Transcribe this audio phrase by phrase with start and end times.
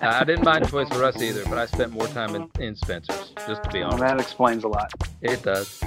[0.00, 3.32] I didn't mind Toys R Us either, but I spent more time in, in Spencer's,
[3.46, 4.00] just to be Well, honest.
[4.02, 4.92] that explains a lot.
[5.22, 5.82] It does.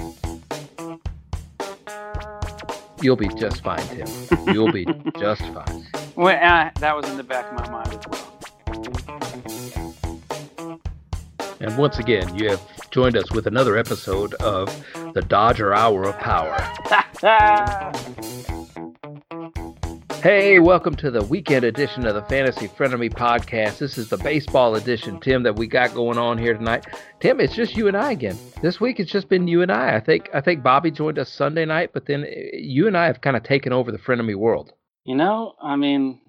[3.00, 4.06] You'll be just fine, Tim.
[4.54, 4.84] You'll be
[5.18, 5.86] just fine.
[6.14, 8.28] Well, uh, that was in the back of my mind as well.
[11.60, 14.68] And once again, you have joined us with another episode of
[15.14, 16.56] the Dodger Hour of Power.
[20.22, 23.78] Hey, welcome to the weekend edition of the Fantasy Frenemy podcast.
[23.78, 26.86] This is the baseball edition, Tim, that we got going on here tonight.
[27.18, 28.38] Tim, it's just you and I again.
[28.62, 29.96] This week it's just been you and I.
[29.96, 33.06] I think I think Bobby joined us Sunday night, but then uh, you and I
[33.06, 34.72] have kind of taken over the Frenemy world.
[35.02, 36.20] you know, I mean,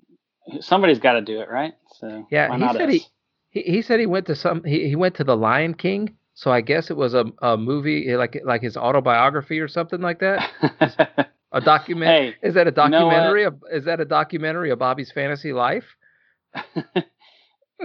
[0.60, 1.76] somebody's got to do it, right?
[2.00, 3.06] So Yeah, he said he,
[3.52, 6.50] he he said he went to some he, he went to the Lion King, so
[6.50, 11.30] I guess it was a, a movie like like his autobiography or something like that.
[11.54, 12.10] A document.
[12.10, 13.48] hey, Is that a you know documentary?
[13.72, 15.86] is that a documentary of Bobby's fantasy life?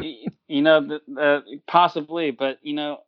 [0.00, 2.98] you know, the, the, possibly, but you know,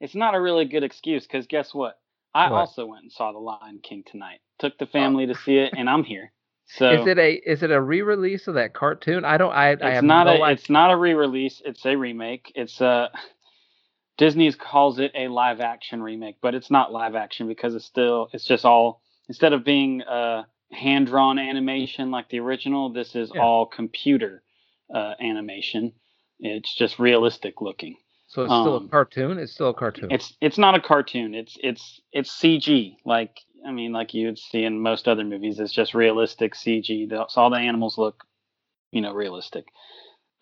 [0.00, 1.98] it's not a really good excuse because guess what?
[2.34, 2.58] I What?
[2.58, 4.40] also went and saw The Lion King tonight.
[4.58, 4.88] Took the oh.
[4.92, 6.32] family to see it, and I'm here.
[6.66, 9.24] So is it a is it a re-release of that cartoon?
[9.24, 9.52] I don't.
[9.52, 10.54] I I it's have not no a idea.
[10.54, 11.60] it's not a re-release.
[11.64, 12.52] It's a remake.
[12.54, 13.10] It's a
[14.18, 18.28] Disney's calls it a live action remake, but it's not live action because it's still
[18.32, 20.42] it's just all instead of being uh,
[20.72, 23.42] hand drawn animation like the original, this is Yeah.
[23.42, 24.42] all computer
[24.92, 25.92] uh, animation.
[26.40, 27.96] It's just realistic looking.
[28.26, 29.38] So it's still a um, cartoon.
[29.38, 30.10] It's still a cartoon.
[30.10, 31.34] It's it's not a cartoon.
[31.34, 32.96] It's it's it's CG.
[33.04, 35.60] Like I mean, like you'd see in most other movies.
[35.60, 37.08] It's just realistic CG.
[37.08, 38.24] The, so all the animals look,
[38.90, 39.66] you know, realistic.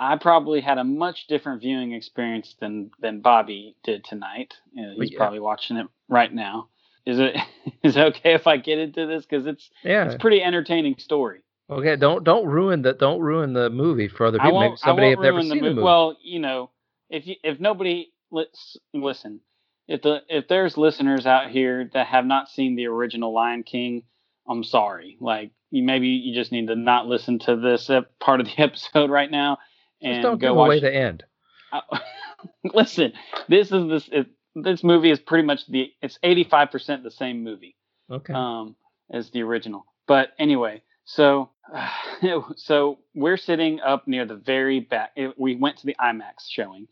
[0.01, 4.55] I probably had a much different viewing experience than than Bobby did tonight.
[4.79, 5.19] Uh, he's yeah.
[5.19, 6.69] probably watching it right now.
[7.07, 7.37] Is it
[7.83, 10.05] is it okay if I get into this because it's yeah.
[10.05, 11.41] it's a pretty entertaining story.
[11.71, 11.97] Okay.
[11.97, 14.61] Don't don't ruin the don't ruin the movie for other people.
[14.61, 15.83] Maybe somebody have never seen the the movie.
[15.83, 16.71] Well, you know,
[17.11, 19.41] if you, if nobody lis- listen,
[19.87, 24.05] if the if there's listeners out here that have not seen the original Lion King,
[24.49, 25.17] I'm sorry.
[25.21, 29.11] Like you maybe you just need to not listen to this part of the episode
[29.11, 29.59] right now
[30.03, 30.67] Just and don't go give watch.
[30.67, 31.25] away the end.
[31.73, 31.83] I-
[32.65, 33.13] listen,
[33.49, 34.27] this is this it,
[34.63, 37.77] this movie is pretty much the it's 85% the same movie
[38.11, 38.33] Okay.
[38.33, 38.77] um,
[39.11, 39.85] as the original.
[40.07, 41.51] But anyway, so
[42.57, 45.13] so we're sitting up near the very back.
[45.17, 46.89] it- we went to the IMAX showing.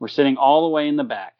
[0.00, 1.34] We're sitting all the way in the back.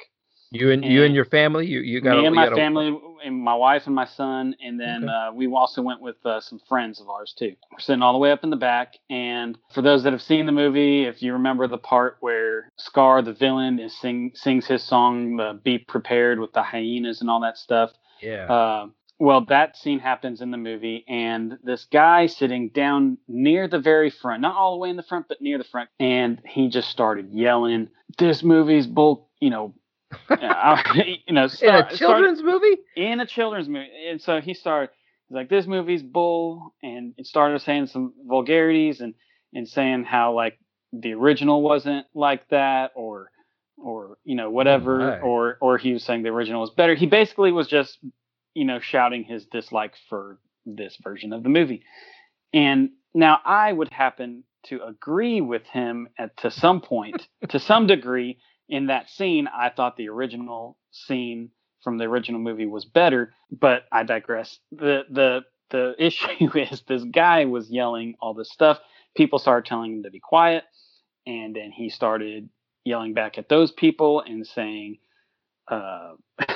[0.51, 1.67] You and you and and your family.
[1.67, 5.05] You you got Me and my family, and my wife and my son, and then
[5.05, 5.13] Okay.
[5.13, 7.55] uh, we also went with uh, some friends of ours too.
[7.71, 10.47] We're sitting all the way up in the back, and for those that have seen
[10.47, 14.83] the movie, if you remember the part where Scar, the villain, is sing sings his
[14.83, 17.93] song uh, "Be Prepared" with the hyenas and all that stuff.
[18.21, 18.47] Yeah.
[18.53, 18.87] Uh,
[19.21, 24.11] well, that scene happens in the movie, and this guy sitting down near the very
[24.11, 26.89] front, not all the way in the front, but near the front, and he just
[26.89, 29.75] started yelling, "This movie's bull," you know,
[30.31, 32.79] you know, in a started- children's movie.
[32.97, 34.91] in a children's movie, and so he started.
[35.29, 39.15] He's like, "This movie's bull," and it started saying some vulgarities and
[39.55, 40.59] and saying how like
[40.93, 43.31] the original wasn't like that, or
[43.77, 45.19] or you know whatever, my.
[45.21, 46.95] or or he was saying the original was better.
[46.95, 47.99] He basically was just
[48.55, 51.83] you know shouting his dislike for this version of the movie,
[52.55, 57.87] and now I would happen to agree with him at to some point, to some
[57.87, 58.39] degree.
[58.69, 61.51] In that scene, I thought the original scene
[61.83, 64.59] from the original movie was better, but I digress.
[64.73, 65.41] The the
[65.71, 68.79] the issue is this guy was yelling all this stuff.
[69.17, 70.65] People started telling him to be quiet,
[71.27, 72.49] and then he started
[72.85, 74.99] yelling back at those people and saying,
[75.69, 76.15] uh,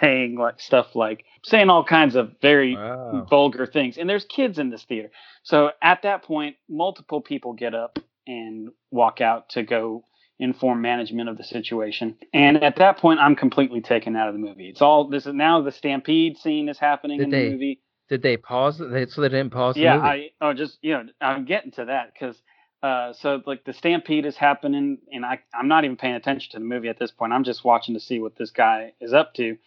[0.00, 3.26] saying like stuff like saying all kinds of very Wow.
[3.28, 3.96] vulgar things.
[3.96, 5.10] And there's kids in this theater,
[5.42, 10.04] so at that point, multiple people get up and walk out to go
[10.38, 12.16] inform management of the situation.
[12.32, 14.68] And at that point, I'm completely taken out of the movie.
[14.68, 17.80] It's all this is now the stampede scene is happening Did in they- the movie.
[18.08, 18.80] Did they pause?
[18.80, 18.90] it?
[18.90, 19.98] They so they didn't pause Yeah.
[19.98, 22.40] I oh just you know I'm getting to that because
[22.82, 26.58] uh so like the stampede is happening and I I'm not even paying attention to
[26.58, 27.34] the movie at this point.
[27.34, 29.58] I'm just watching to see what this guy is up to.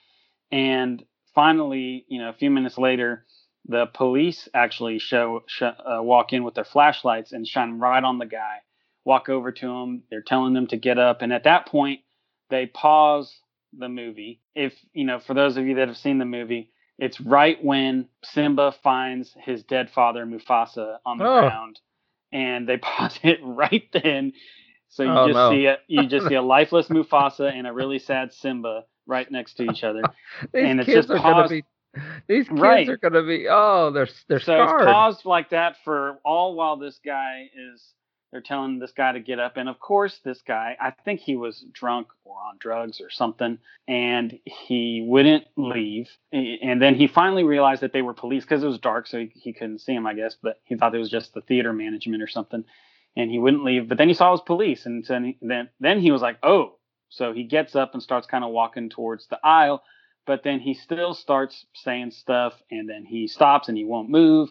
[0.52, 1.04] And
[1.36, 3.26] finally, you know, a few minutes later,
[3.68, 8.18] the police actually show, sh- uh, walk in with their flashlights and shine right on
[8.18, 8.58] the guy.
[9.06, 10.04] Walk over to them.
[10.10, 12.02] They're telling them to get up, and at that point,
[12.50, 13.40] they pause
[13.78, 14.42] the movie.
[14.56, 18.08] If you know, for those of you that have seen the movie, it's right when
[18.24, 21.42] Simba finds his dead father Mufasa on the Oh.
[21.42, 21.80] ground,
[22.32, 24.34] and they pause it right then.
[24.90, 25.50] So you Oh, just no.
[25.52, 29.56] see a you just see a lifeless Mufasa and a really sad Simba right next
[29.56, 30.04] to each other.
[30.54, 31.64] These and it's kids just are gonna paused- be.
[32.28, 32.88] These kids Right.
[32.88, 33.48] are gonna be.
[33.50, 34.82] Oh, they're they're so scarred.
[34.82, 37.94] it's paused like that for all while this guy is
[38.32, 41.36] they're telling this guy to get up, and of course, this guy, I think he
[41.36, 43.58] was drunk or on drugs or something,
[43.90, 46.10] and he wouldn't leave.
[46.32, 49.32] And then he finally realized that they were police because it was dark, so he,
[49.36, 50.38] he couldn't see him, I guess.
[50.42, 52.64] But he thought it was just the theater management or something,
[53.18, 53.90] and he wouldn't leave.
[53.90, 55.06] But then he saw it was police, and
[55.42, 56.78] then then he was like, oh.
[57.10, 59.84] So he gets up and starts kind of walking towards the aisle,
[60.26, 64.50] but then he still starts saying stuff, and then he stops and he won't move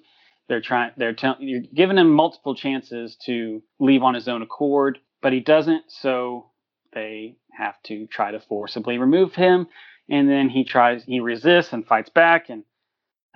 [0.50, 0.90] they're trying.
[0.96, 1.48] They're telling.
[1.48, 5.84] You're giving him multiple chances to leave on his own accord, but he doesn't.
[5.86, 6.50] So
[6.92, 9.68] they have to try to forcibly remove him,
[10.08, 11.04] and then he tries.
[11.04, 12.64] He resists and fights back, and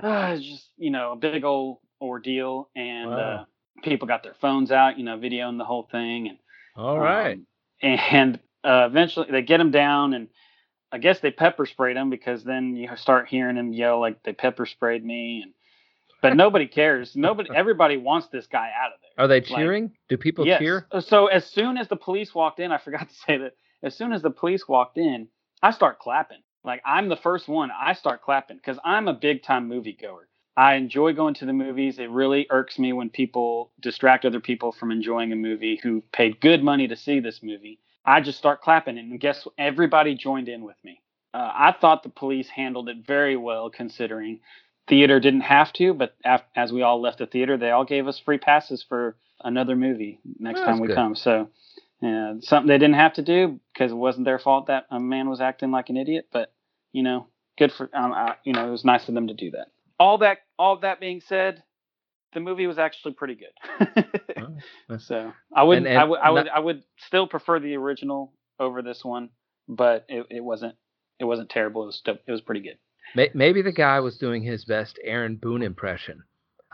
[0.03, 2.69] uh, it's just you know a big old ordeal.
[2.75, 3.17] And wow.
[3.17, 3.45] uh,
[3.85, 6.27] people got their phones out, you know, videoing the whole thing.
[6.29, 6.39] And
[6.77, 7.37] all right.
[7.37, 7.47] Um,
[7.81, 10.29] and uh, eventually they get him down and.
[10.93, 14.33] I guess they pepper sprayed him because then you start hearing him yell like they
[14.33, 15.53] pepper sprayed me and
[16.25, 17.15] but nobody cares.
[17.15, 19.25] Nobody, everybody wants this guy out of there.
[19.25, 19.85] Are they cheering?
[19.85, 20.59] Like, Do people yes.
[20.59, 20.87] cheer?
[21.01, 23.53] So as soon as the police walked in, I forgot to say that.
[23.83, 25.29] As soon as the police walked in,
[25.63, 26.41] I start clapping.
[26.65, 27.71] Like I'm the first one.
[27.71, 30.29] I start clapping because I'm a big time movie goer.
[30.57, 31.99] I enjoy going to the movies.
[31.99, 36.41] It really irks me when people distract other people from enjoying a movie who paid
[36.41, 37.81] good money to see this movie.
[38.07, 39.55] I just start clapping, and guess what?
[39.59, 41.01] Everybody joined in with me.
[41.35, 44.41] Uh, I thought the police handled it very well, considering
[44.89, 48.07] theater didn't have to, but af- as we all left the theater, they all gave
[48.07, 50.97] us free passes for another movie next time we good.
[50.97, 51.15] come.
[51.15, 51.49] So,
[52.03, 55.29] uh, something they didn't have to do because it wasn't their fault that a man
[55.29, 56.29] was acting like an idiot.
[56.33, 56.53] But
[56.93, 57.29] you know,
[57.59, 59.69] good for um, I, you know, it was nice of them to do that.
[59.99, 61.63] All that, all that being said,
[62.33, 64.05] the movie was actually pretty good.
[64.91, 67.61] oh, so I would, and, and I would, I would, not, I would still prefer
[67.61, 69.31] the original over this one,
[69.69, 70.75] but it, it wasn't,
[71.21, 71.85] it wasn't terrible.
[71.85, 72.77] It was, still, it was pretty good.
[73.35, 76.23] Maybe the guy was doing his best Aaron Boone impression.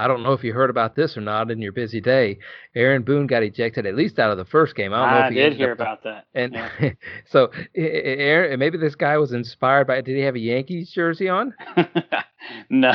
[0.01, 2.39] I don't know if you heard about this or not in your busy day.
[2.75, 4.95] Aaron Boone got ejected at least out of the first game.
[4.95, 6.25] I don't know I if did hear about that.
[6.35, 6.71] And yeah.
[7.27, 10.01] so, eh, eh, eh, Aaron, maybe this guy was inspired by.
[10.01, 11.53] Did he have a Yankees jersey on?
[12.71, 12.95] no,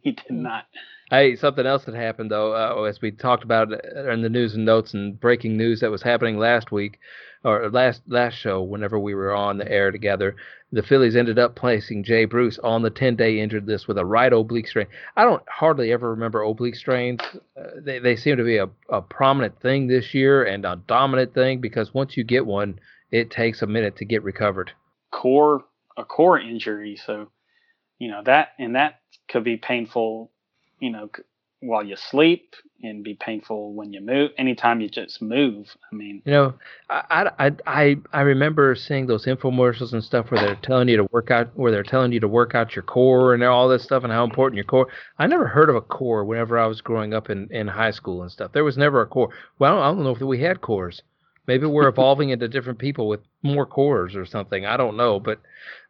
[0.00, 0.64] he did not.
[1.10, 4.64] Hey, something else that happened though, uh, as we talked about in the news and
[4.64, 6.98] notes and breaking news that was happening last week
[7.44, 10.34] or last last show, whenever we were on the air together,
[10.72, 14.32] the Phillies ended up placing Jay Bruce on the 10-day injured list with a right
[14.32, 14.88] oblique strain.
[15.16, 17.20] I don't hardly ever remember oblique strains.
[17.56, 21.34] Uh, they they seem to be a, a prominent thing this year and a dominant
[21.34, 22.80] thing because once you get one,
[23.12, 24.72] it takes a minute to get recovered.
[25.12, 25.64] Core
[25.96, 27.30] a core injury, so
[28.00, 30.32] you know that and that could be painful.
[30.80, 31.10] You know,
[31.60, 34.30] while you sleep and be painful when you move.
[34.36, 36.54] Anytime you just move, I mean, you know,
[36.90, 41.08] I I I I remember seeing those infomercials and stuff where they're telling you to
[41.10, 44.04] work out, where they're telling you to work out your core and all this stuff
[44.04, 44.88] and how important your core.
[45.18, 48.22] I never heard of a core whenever I was growing up in in high school
[48.22, 48.52] and stuff.
[48.52, 49.30] There was never a core.
[49.58, 51.02] Well, I don't know if we had cores.
[51.46, 54.66] Maybe we're evolving into different people with more cores or something.
[54.66, 55.40] I don't know, but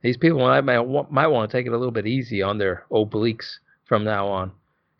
[0.02, 2.84] these people might might, might want to take it a little bit easy on their
[2.90, 4.52] obliques from now on.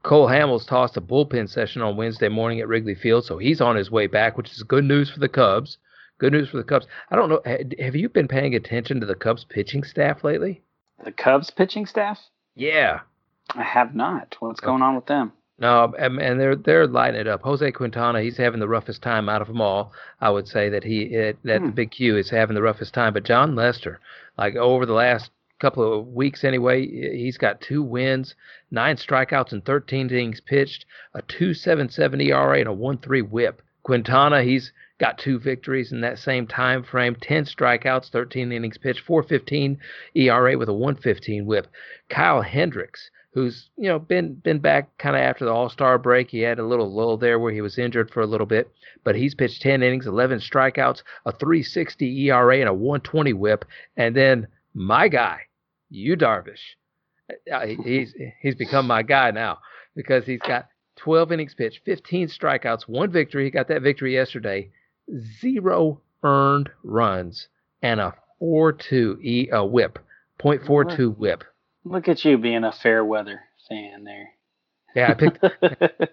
[0.03, 3.77] Cole Hamels tossed a bullpen session on Wednesday morning at Wrigley Field, so he's on
[3.77, 5.79] his way back, which is good news for the Cubs.
[6.19, 6.87] Good news for the Cubs.
[7.11, 7.43] I don't know.
[7.79, 10.63] Have you been paying attention to the Cubs pitching staff lately?
[11.05, 12.19] The Cubs pitching staff?
[12.55, 13.01] Yeah.
[13.55, 14.37] I have not.
[14.41, 15.33] What's going on with them?
[15.59, 17.43] No, and they're they're lighting it up.
[17.43, 19.93] Jose Quintana, he's having the roughest time out of them all.
[20.21, 21.67] I would say that he that hmm.
[21.67, 23.15] the big Q is having the roughest time.
[23.15, 24.01] But Jon Lester,
[24.37, 26.87] like over the last couple of weeks anyway.
[26.87, 28.35] He's got two wins,
[28.71, 30.85] nine strikeouts, and 13 innings pitched,
[31.15, 33.63] a 2.77 ERA and a 1.3 WHIP.
[33.83, 39.01] Quintana, he's got two victories in that same time frame 10 strikeouts 13 innings pitched
[39.01, 39.79] 415
[40.15, 41.67] era with a 115 whip
[42.09, 46.41] kyle hendricks who's you know been been back kind of after the all-star break he
[46.41, 48.73] had a little lull there where he was injured for a little bit
[49.05, 53.65] but he's pitched 10 innings 11 strikeouts a 360 era and a 120 whip
[53.99, 55.41] and then my guy
[55.91, 56.77] Yu Darvish.
[57.53, 59.59] Uh, he's he's become my guy now
[59.95, 63.45] because he's got 12 innings pitched, 15 strikeouts, one victory.
[63.45, 64.71] He got that victory yesterday.
[65.41, 67.49] Zero earned runs
[67.83, 69.99] and a 4-2 e a whip,
[70.41, 71.45] 0.42 whip.
[71.85, 74.31] Look at you being a fair weather fan there.
[74.95, 75.45] Yeah, I picked.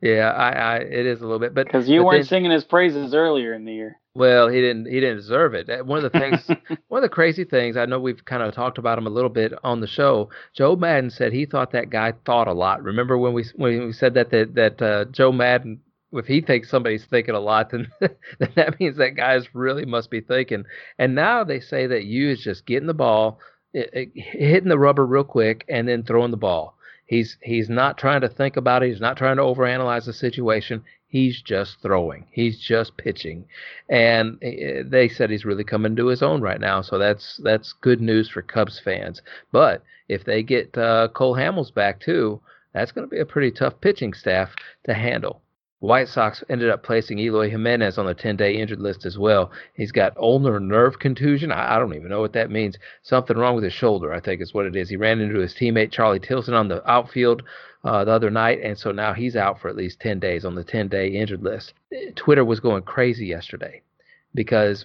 [0.00, 2.50] yeah, I, I it is a little bit, but because you but weren't then, singing
[2.50, 3.96] his praises earlier in the year.
[4.18, 4.86] Well, he didn't.
[4.86, 5.86] He didn't deserve it.
[5.86, 6.44] One of the things,
[6.88, 7.76] one of the crazy things.
[7.76, 10.30] I know we've kind of talked about him a little bit on the show.
[10.54, 12.82] Joe Maddon said he thought that guy thought a lot.
[12.82, 15.82] Remember when we when we said that that that uh, Joe Maddon,
[16.12, 20.10] if he thinks somebody's thinking a lot, then then that means that guy's really must
[20.10, 20.64] be thinking.
[20.98, 23.38] And now they say that Yu is just getting the ball,
[23.72, 26.76] it, it, hitting the rubber real quick, and then throwing the ball.
[27.08, 28.90] He's he's not trying to think about it.
[28.90, 30.84] He's not trying to overanalyze the situation.
[31.06, 32.26] He's just throwing.
[32.30, 33.46] He's just pitching,
[33.88, 36.82] and eh, they said he's really coming to his own right now.
[36.82, 39.22] So that's that's good news for Cubs fans.
[39.52, 42.42] But if they get uh, Cole Hamels back too,
[42.74, 45.40] that's going to be a pretty tough pitching staff to handle.
[45.80, 49.52] White Sox ended up placing Eloy Jimenez on the 10 day injured list as well.
[49.74, 51.52] He's got ulnar nerve contusion.
[51.52, 52.76] I, I, don't even know what that means.
[53.02, 54.88] Something wrong with his shoulder, I think is what it is.
[54.88, 57.44] He ran into his teammate Charlie Tilson on the outfield
[57.84, 60.56] uh, the other night, and so now he's out for at least 10 days on
[60.56, 61.74] the 10 day injured list.
[62.16, 63.80] Twitter was going crazy yesterday
[64.34, 64.84] because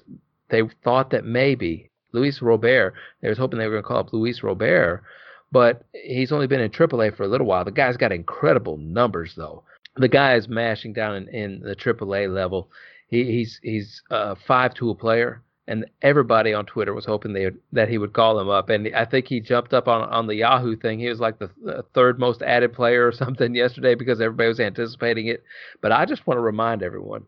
[0.50, 4.14] they thought that maybe Luis Robert, they was hoping they were going to call up
[4.14, 5.04] Luis Robert,
[5.52, 7.66] but he's only been in AAA for a little while.
[7.66, 9.64] The guy's got incredible numbers, though
[9.96, 12.70] the guy is mashing down in, in the AAA level.
[13.08, 17.46] He, he's he's uh, a five tool player, and everybody on Twitter was hoping they
[17.46, 18.70] would, that he would call him up.
[18.70, 21.00] And I think he jumped up on on the Yahoo thing.
[21.00, 24.60] He was like the, the third most added player or something yesterday because everybody was
[24.60, 25.44] anticipating it.
[25.82, 27.26] But I just want to remind everyone.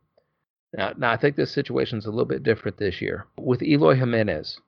[0.75, 3.95] Now, now I think this situation is a little bit different this year with Eloy
[3.95, 4.59] Jimenez.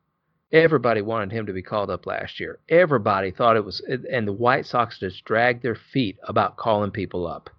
[0.54, 2.60] Everybody wanted him to be called up last year.
[2.70, 7.28] Everybody thought it was, and the White Sox just dragged their feet about calling people
[7.28, 7.50] up.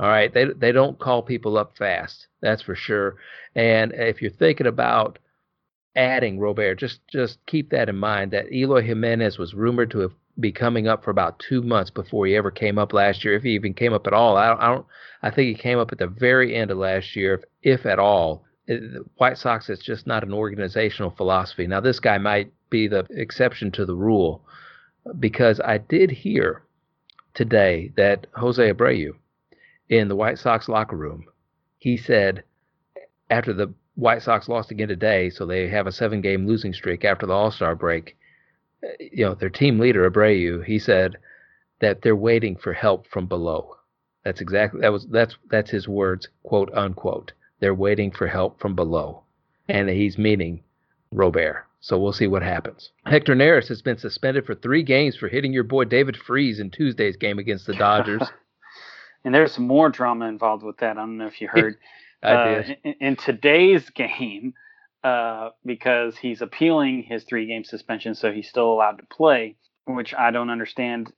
[0.00, 2.26] All right, they they don't call people up fast.
[2.40, 3.16] That's for sure.
[3.54, 5.18] And if you're thinking about
[5.94, 8.32] adding Robert, just just keep that in mind.
[8.32, 12.26] That Eloy Jimenez was rumored to have be coming up for about two months before
[12.26, 14.36] he ever came up last year, if he even came up at all.
[14.36, 14.86] I don't, I, don't,
[15.22, 17.98] I think he came up at the very end of last year, if, if at
[17.98, 18.44] all.
[18.66, 21.66] The White Sox, it's just not an organizational philosophy.
[21.66, 24.42] Now, this guy might be the exception to the rule
[25.20, 26.62] because I did hear
[27.34, 29.14] today that Jose Abreu
[29.88, 31.26] in the White Sox locker room.
[31.78, 32.44] He said
[33.30, 37.04] after the White Sox lost again today, so they have a seven game losing streak
[37.04, 38.16] after the All Star break.
[38.82, 41.16] Eh, you know, their team leader, Abreu, he said
[41.80, 43.76] that they're waiting for help from below.
[44.24, 47.32] That's exactly that was that's that's his words, quote unquote.
[47.60, 49.22] They're waiting for help from below.
[49.68, 50.62] And he's meaning
[51.12, 51.66] Robert.
[51.80, 52.90] So we'll see what happens.
[53.04, 56.70] Hector Neris has been suspended for three games for hitting your boy David Freese in
[56.70, 58.22] Tuesday's game against the Dodgers.
[59.24, 60.92] and there's more drama involved with that.
[60.92, 61.76] I don't know if you heard.
[62.22, 64.54] uh, in, in, today's game,
[65.02, 70.14] uh, because he's appealing his three game suspension, so he's still allowed to play, which
[70.14, 71.12] I don't understand.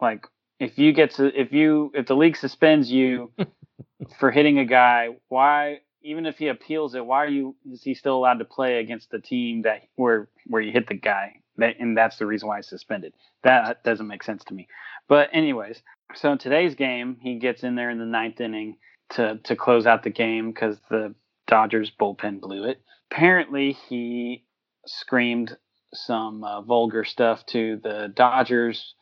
[0.00, 0.26] Like,
[0.58, 3.32] if you get to, if you, if the league suspends you
[4.18, 7.94] for hitting a guy, why, even if he appeals it, why are you, is he
[7.94, 11.34] still allowed to play against the team that, where, where you hit the guy?
[11.58, 13.14] That, and that's the reason why he's suspended.
[13.42, 14.68] That doesn't make sense to me.
[15.08, 15.82] But anyways,
[16.14, 18.76] so today's game, he gets in there in the ninth inning
[19.10, 21.14] to to close out the game because the
[21.46, 22.80] Dodgers bullpen blew it.
[23.10, 24.44] Apparently, he
[24.86, 25.56] screamed
[25.94, 28.94] some uh, vulgar stuff to the Dodgers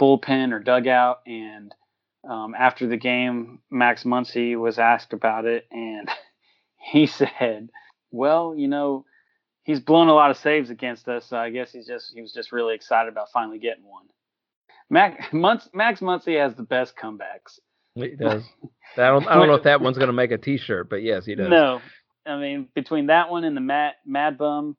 [0.00, 1.74] bullpen or dugout, and
[2.28, 6.08] um, after the game, Max Muncy was asked about it, and
[6.92, 7.70] he said,
[8.10, 9.04] "Well, you know."
[9.62, 12.32] He's blown a lot of saves against us, so I guess he's just he was
[12.32, 14.06] just really excited about finally getting one.
[14.90, 17.58] Max Max Muncy has the best comebacks.
[17.94, 18.42] He does.
[18.96, 21.24] I don't, I don't know if that one's going to make a T-shirt, but yes,
[21.24, 21.48] he does.
[21.48, 21.80] No,
[22.26, 24.76] I mean between that one and the Mad Mad Bum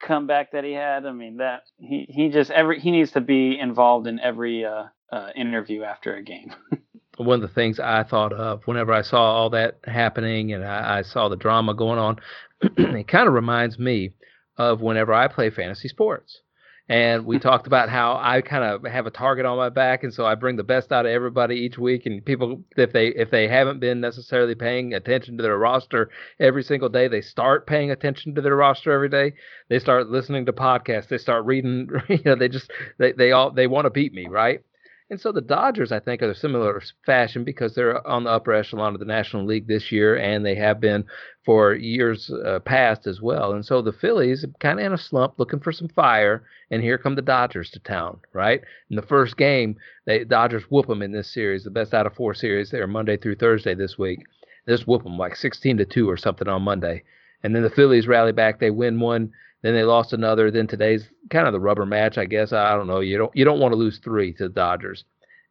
[0.00, 3.58] comeback that he had, I mean that he he just every he needs to be
[3.58, 6.54] involved in every uh, uh, interview after a game.
[7.16, 10.98] one of the things I thought of whenever I saw all that happening and I,
[10.98, 12.16] I saw the drama going on,
[12.60, 14.12] it kind of reminds me
[14.56, 16.42] of whenever I play fantasy sports
[16.88, 20.12] and we talked about how I kind of have a target on my back, and
[20.12, 22.06] so I bring the best out of everybody each week.
[22.06, 26.62] And people, if they if they haven't been necessarily paying attention to their roster every
[26.62, 29.34] single day, they start paying attention to their roster every day.
[29.68, 31.08] They start listening to podcasts.
[31.08, 31.88] They start reading.
[32.08, 34.62] You know, they just they they all they want to beat me, right?
[35.10, 38.52] And so the Dodgers, I think, are a similar fashion because they're on the upper
[38.52, 41.06] echelon of the National League this year, and they have been
[41.46, 43.52] for years uh, past as well.
[43.52, 46.98] And so the Phillies, kind of in a slump, looking for some fire, and here
[46.98, 48.60] come the Dodgers to town, right?
[48.90, 52.14] In the first game, the Dodgers whoop them in this series, the best out of
[52.14, 52.70] four series.
[52.70, 54.26] They're Monday through Thursday this week.
[54.66, 57.02] They just whoop them like 16 to two or something on Monday,
[57.42, 58.60] and then the Phillies rally back.
[58.60, 60.50] They win one then they lost another.
[60.50, 62.52] Then today's kind of the rubber match, I guess.
[62.52, 63.00] I don't know.
[63.00, 65.04] You don't you don't want to lose three to the Dodgers,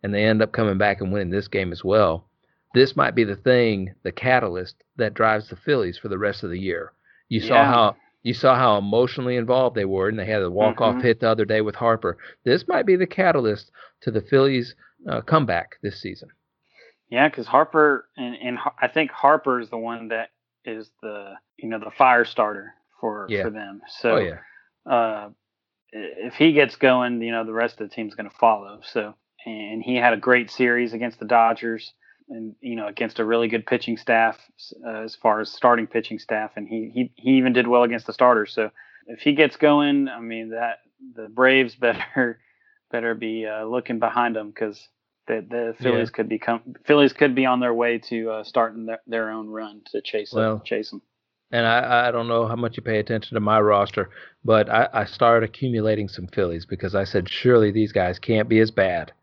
[0.03, 2.25] and they end up coming back and winning this game as well.
[2.73, 6.49] This might be the thing, the catalyst that drives the Phillies for the rest of
[6.49, 6.93] the year.
[7.29, 7.47] You yeah.
[7.47, 10.95] saw how you saw how emotionally involved they were, and they had a walk off
[10.95, 11.05] mm-hmm.
[11.05, 12.17] hit the other day with Harper.
[12.43, 13.71] This might be the catalyst
[14.01, 14.75] to the Phillies'
[15.09, 16.29] uh, comeback this season.
[17.09, 20.29] Yeah, because Harper and, and I think Harper is the one that
[20.65, 23.43] is the you know the fire starter for yeah.
[23.43, 23.81] for them.
[24.01, 24.91] So oh, yeah.
[24.91, 25.29] uh,
[25.91, 28.81] if he gets going, you know the rest of the team's going to follow.
[28.83, 31.93] So and he had a great series against the Dodgers,
[32.29, 34.37] and you know against a really good pitching staff
[34.85, 38.07] uh, as far as starting pitching staff, and he he he even did well against
[38.07, 38.53] the starters.
[38.53, 38.71] So
[39.07, 40.79] if he gets going, I mean that
[41.15, 42.39] the Braves better
[42.91, 44.87] better be uh, looking behind them because
[45.27, 46.15] the the Phillies yeah.
[46.15, 49.81] could become Phillies could be on their way to uh, starting their, their own run
[49.91, 51.01] to chase well, them, chase them.
[51.51, 54.09] And I, I don't know how much you pay attention to my roster,
[54.43, 58.59] but I, I started accumulating some Phillies because I said surely these guys can't be
[58.59, 59.13] as bad.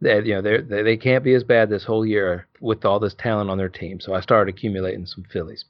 [0.00, 3.14] They, you know, they they can't be as bad this whole year with all this
[3.14, 4.00] talent on their team.
[4.00, 5.64] So I started accumulating some Phillies.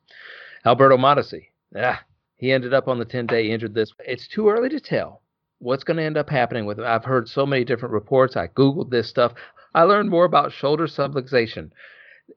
[0.65, 1.99] Alberto Mondesi, yeah,
[2.37, 3.93] he ended up on the 10 day injured this.
[4.01, 5.23] It's too early to tell
[5.59, 6.85] what's going to end up happening with him.
[6.87, 8.37] I've heard so many different reports.
[8.37, 9.33] I Googled this stuff.
[9.75, 11.71] I learned more about shoulder subluxation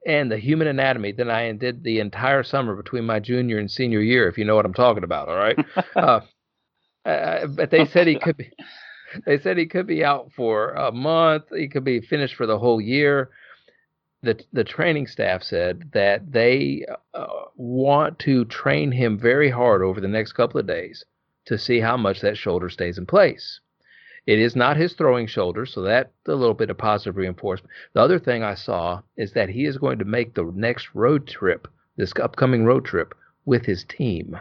[0.06, 4.00] and the human anatomy than I did the entire summer between my junior and senior
[4.00, 5.28] year, if you know what I'm talking about.
[5.28, 5.58] All right.
[5.96, 6.20] uh,
[7.04, 8.50] uh, but they said he could be.
[9.24, 11.44] They said he could be out for a month.
[11.56, 13.30] He could be finished for the whole year.
[14.22, 16.84] The the training staff said that they
[17.14, 21.04] uh, want to train him very hard over the next couple of days
[21.46, 23.60] to see how much that shoulder stays in place.
[24.26, 27.72] It is not his throwing shoulder, so that's a little bit of positive reinforcement.
[27.92, 31.28] The other thing I saw is that he is going to make the next road
[31.28, 33.14] trip, this upcoming road trip,
[33.44, 34.36] with his team.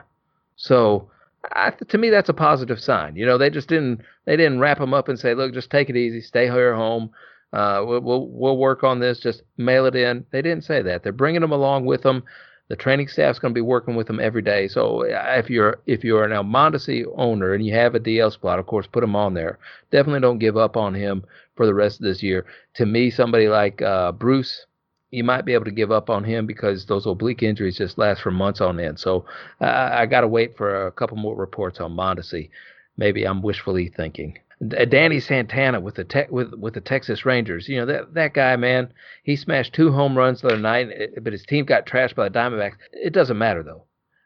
[0.55, 1.09] So
[1.51, 3.15] I, to me, that's a positive sign.
[3.15, 5.89] You know, they just didn't they didn't wrap him up and say, look, just take
[5.89, 7.11] it easy, stay here home.
[7.53, 9.19] Uh, we'll, we'll we'll work on this.
[9.19, 10.25] Just mail it in.
[10.31, 11.03] They didn't say that.
[11.03, 12.23] They're bringing him along with them.
[12.67, 14.67] The training staff's going to be working with them every day.
[14.67, 18.65] So if you're if you're an Mondesi owner and you have a DL spot, of
[18.65, 19.59] course, put him on there.
[19.91, 21.23] Definitely don't give up on him
[21.55, 22.45] for the rest of this year.
[22.75, 24.65] To me, somebody like uh, Bruce,
[25.11, 28.21] you might be able to give up on him because those oblique injuries just last
[28.21, 28.99] for months on end.
[28.99, 29.25] So
[29.61, 32.49] uh, I got to wait for a couple more reports on Mondesi.
[32.97, 34.39] Maybe I'm wishfully thinking.
[34.69, 37.67] Danny Santana with the te- with with the Texas Rangers.
[37.67, 38.93] You know that that guy, man.
[39.23, 42.29] He smashed two home runs the other night, eh, but his team got trashed by
[42.29, 42.75] the Diamondbacks.
[42.91, 43.85] It doesn't matter though.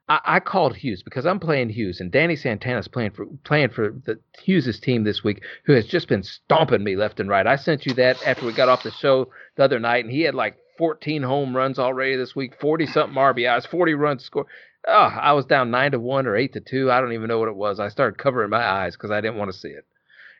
[0.09, 3.93] I, I called Hughes because I'm playing Hughes, and Danny Santana's playing for playing for
[4.05, 7.47] the Hughes' team this week, who has just been stomping me left and right.
[7.47, 10.21] I sent you that after we got off the show the other night, and he
[10.21, 14.47] had like 14 home runs already this week, 40 something RBIs, 40 runs scored.
[14.87, 16.89] Oh, I was down nine to one or eight to two.
[16.89, 17.79] I don't even know what it was.
[17.79, 19.85] I started covering my eyes because I didn't want to see it.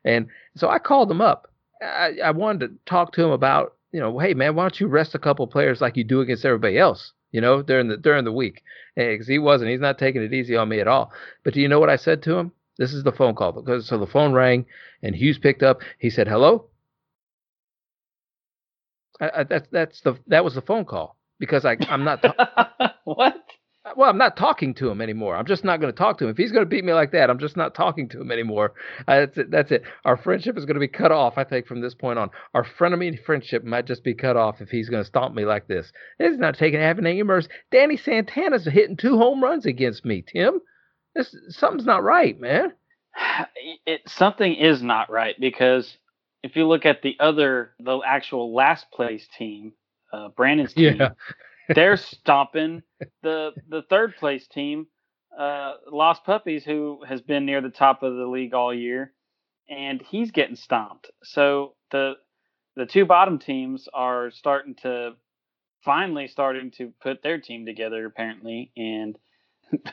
[0.05, 1.51] And so I called him up.
[1.81, 4.87] I, I wanted to talk to him about, you know, hey man, why don't you
[4.87, 7.13] rest a couple players like you do against everybody else?
[7.31, 8.63] You know, during the during the week,
[8.95, 9.69] because he wasn't.
[9.69, 11.11] He's not taking it easy on me at all.
[11.43, 12.51] But do you know what I said to him?
[12.77, 14.65] This is the phone call because so the phone rang
[15.03, 15.81] and Hughes picked up.
[15.99, 16.65] He said, "Hello."
[19.21, 22.21] I, I, that's that's the that was the phone call because I I'm not.
[22.21, 23.38] Ta- what?
[23.95, 25.35] Well, I'm not talking to him anymore.
[25.35, 26.31] I'm just not going to talk to him.
[26.31, 28.73] If he's going to beat me like that, I'm just not talking to him anymore.
[29.07, 29.51] Uh, that's it.
[29.51, 29.83] That's it.
[30.05, 31.37] Our friendship is going to be cut off.
[31.37, 34.69] I think from this point on, our frenemy friendship might just be cut off if
[34.69, 35.91] he's going to stomp me like this.
[36.17, 37.49] He's not taking half an mercy.
[37.71, 40.23] Danny Santana's hitting two home runs against me.
[40.27, 40.59] Tim,
[41.15, 42.73] this something's not right, man.
[43.85, 45.97] It something is not right because
[46.43, 49.73] if you look at the other, the actual last place team,
[50.13, 50.97] uh, Brandon's team.
[50.99, 51.09] Yeah
[51.73, 52.83] they're stomping
[53.21, 54.87] the the third place team,
[55.37, 59.13] uh, Lost Puppies, who has been near the top of the league all year,
[59.69, 61.11] and he's getting stomped.
[61.23, 62.13] So the
[62.75, 65.11] the two bottom teams are starting to
[65.83, 69.17] finally starting to put their team together apparently, and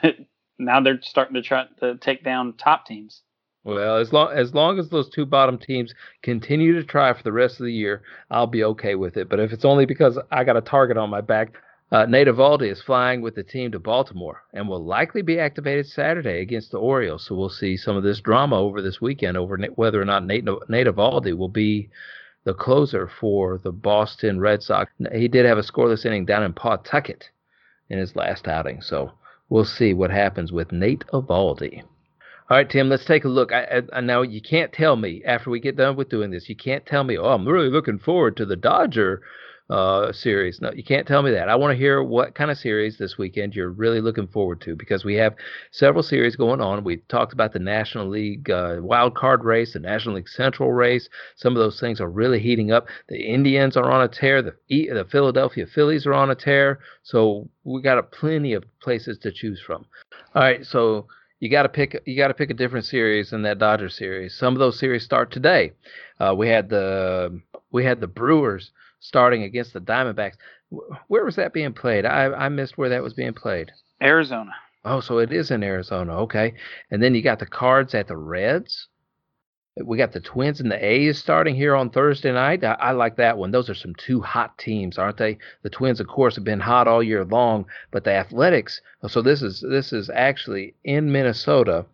[0.59, 3.23] now they're starting to try to take down top teams.
[3.65, 7.33] Well, as long as long as those two bottom teams continue to try for the
[7.33, 9.29] rest of the year, I'll be okay with it.
[9.29, 11.55] But if it's only because I got a target on my back,
[11.93, 15.87] uh, Nate Eovaldi is flying with the team to Baltimore and will likely be activated
[15.87, 17.25] Saturday against the Orioles.
[17.27, 20.45] So we'll see some of this drama over this weekend over whether or not Nate,
[20.69, 21.89] Nate Eovaldi will be
[22.45, 24.91] the closer for the Boston Red Sox.
[25.13, 27.31] He did have a scoreless inning down in Pawtucket
[27.89, 28.81] in his last outing.
[28.81, 29.13] So
[29.49, 31.83] we'll see what happens with Nate Eovaldi.
[32.49, 33.53] All right, Tim, let's take a look.
[33.53, 36.55] I, I, now, you can't tell me after we get done with doing this, you
[36.55, 39.23] can't tell me, oh, I'm really looking forward to the Dodger
[39.69, 40.61] uh, series.
[40.61, 41.49] No, you can't tell me that.
[41.49, 44.77] I want to hear what kind of series this weekend you're really looking forward to
[44.77, 45.35] because we have
[45.73, 46.85] several series going on.
[46.85, 51.09] We talked about the National League uh, wild card race, the National League Central race.
[51.35, 52.87] Some of those things are really heating up.
[53.09, 54.41] The Indians are on a tear.
[54.41, 56.79] The the Philadelphia Phillies are on a tear.
[57.03, 59.85] So we got a plenty of places to choose from.
[60.35, 61.07] All right, so
[61.41, 64.37] you got to pick you got to pick a different series than that Dodger series.
[64.37, 65.73] Some of those series start today.
[66.21, 67.41] Uh, we had the
[67.73, 70.37] we had the Brewers starting against the Diamondbacks.
[71.09, 72.05] Where was that being played?
[72.05, 73.71] I, I missed where that was being played.
[74.03, 74.53] Arizona.
[74.85, 76.21] Oh, so it is in Arizona.
[76.21, 76.55] Okay.
[76.91, 78.89] And then you got the Cards at the Reds.
[79.85, 82.65] We got the Twins and the A's starting here on Thursday night.
[82.65, 83.51] I, I, like that one.
[83.51, 85.37] Those are some two hot teams, aren't they?
[85.63, 88.81] The Twins, of course, have been hot all year long, but the Athletics.
[89.03, 91.85] Oh, so this is this is actually in Minnesota,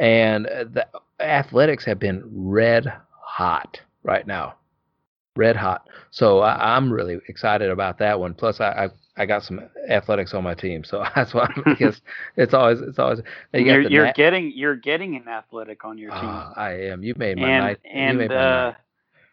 [0.00, 0.88] and uh, the
[1.20, 4.56] Athletics have been red hot right now,
[5.36, 5.88] red hot.
[6.10, 8.34] So I, am really excited about that one.
[8.34, 12.00] Plus, I, I I got some athletics on my team, so that's why I guess
[12.36, 13.20] it's always it's always.
[13.52, 16.28] You are you're getting you're getting an athletic on your team.
[16.28, 17.02] Uh, I am.
[17.02, 17.78] You made my and, night.
[17.84, 18.76] And uh, night.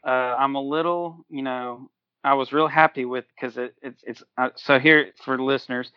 [0.03, 1.89] uh, I'm a little, you know,
[2.23, 5.91] I was real happy with because it, it's it's uh, so here for the listeners.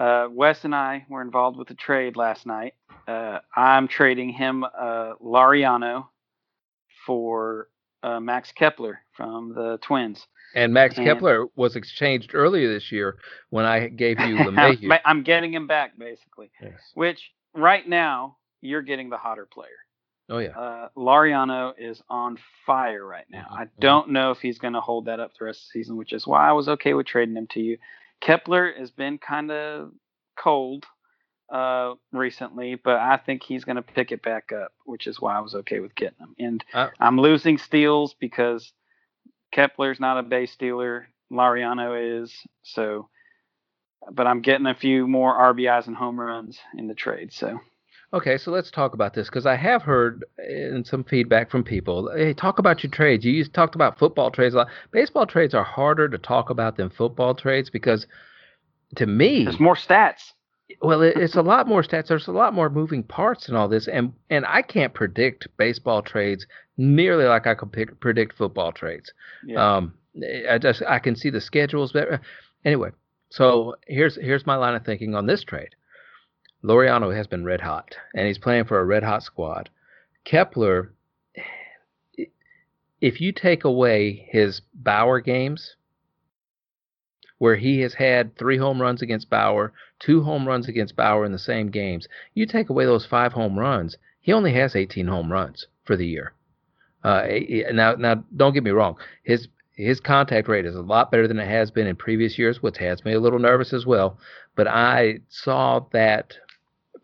[0.00, 2.74] Uh, Wes and I were involved with a trade last night.
[3.06, 6.06] Uh, I'm trading him uh, Laureano
[8.04, 10.26] for Max Kepler from the Twins.
[10.54, 13.16] And Max and, Kepler was exchanged earlier this year
[13.50, 15.00] when I gave you LeMahieu.
[15.04, 16.50] I'm getting him back basically.
[16.62, 16.78] Yes.
[16.94, 19.68] Which right now you're getting the hotter player.
[20.30, 20.50] Oh yeah.
[20.50, 23.46] Uh, Laureano is on fire right now.
[23.50, 23.62] Mm-hmm.
[23.62, 25.96] I don't know if he's going to hold that up the rest of the season,
[25.96, 27.78] which is why I was okay with trading him to you.
[28.20, 29.92] Kepler has been kind of
[30.38, 30.86] cold
[31.52, 35.36] uh, recently, but I think he's going to pick it back up, which is why
[35.36, 36.34] I was okay with getting him.
[36.38, 38.72] And uh, I'm losing steals because
[39.52, 41.08] Kepler's not a base stealer.
[41.32, 42.32] Laureano is.
[42.62, 43.08] So,
[44.10, 47.32] but I'm getting a few more RBIs and home runs in the trade.
[47.32, 47.60] So.
[48.12, 52.12] Okay, so let's talk about this because I have heard in some feedback from people.
[52.14, 53.24] Hey, talk about your trades.
[53.24, 54.68] You talked about football trades a lot.
[54.92, 58.06] Baseball trades are harder to talk about than football trades because,
[58.94, 60.33] to me, there's more stats.
[60.80, 62.08] Well, it's a lot more stats.
[62.08, 66.02] There's a lot more moving parts in all this, and and I can't predict baseball
[66.02, 66.46] trades
[66.76, 69.12] nearly like I can pick, predict football trades.
[69.44, 69.76] Yeah.
[69.76, 69.94] Um,
[70.48, 72.20] I just I can see the schedules better.
[72.64, 72.90] Anyway,
[73.28, 75.74] so here's here's my line of thinking on this trade.
[76.62, 79.68] Laureano has been red hot, and he's playing for a red hot squad.
[80.24, 80.94] Kepler,
[83.02, 85.76] if you take away his Bauer games,
[87.44, 91.32] where he has had three home runs against Bauer, two home runs against Bauer in
[91.32, 95.30] the same games, you take away those five home runs, he only has 18 home
[95.30, 96.32] runs for the year.
[97.04, 97.26] Uh,
[97.70, 98.96] now, now, don't get me wrong.
[99.24, 102.62] His his contact rate is a lot better than it has been in previous years,
[102.62, 104.16] which has me a little nervous as well.
[104.56, 106.38] But I saw that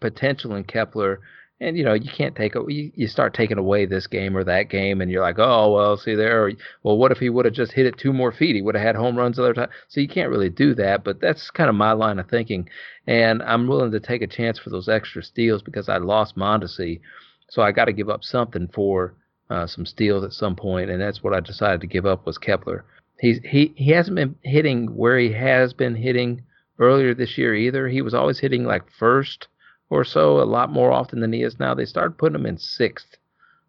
[0.00, 1.20] potential in Kepler,
[1.60, 4.44] and you know you can't take a, you, you start taking away this game or
[4.44, 6.46] that game, and you're like, oh well, see there.
[6.46, 8.56] Or, well, what if he would have just hit it two more feet?
[8.56, 9.68] He would have had home runs other time.
[9.88, 11.04] So you can't really do that.
[11.04, 12.68] But that's kind of my line of thinking,
[13.06, 17.00] and I'm willing to take a chance for those extra steals because I lost Mondesi,
[17.48, 19.14] so I got to give up something for
[19.50, 22.38] uh, some steals at some point, and that's what I decided to give up was
[22.38, 22.84] Kepler.
[23.18, 26.42] He's he he hasn't been hitting where he has been hitting
[26.78, 27.86] earlier this year either.
[27.86, 29.48] He was always hitting like first
[29.90, 31.74] or so a lot more often than he is now.
[31.74, 33.16] They started putting him in sixth,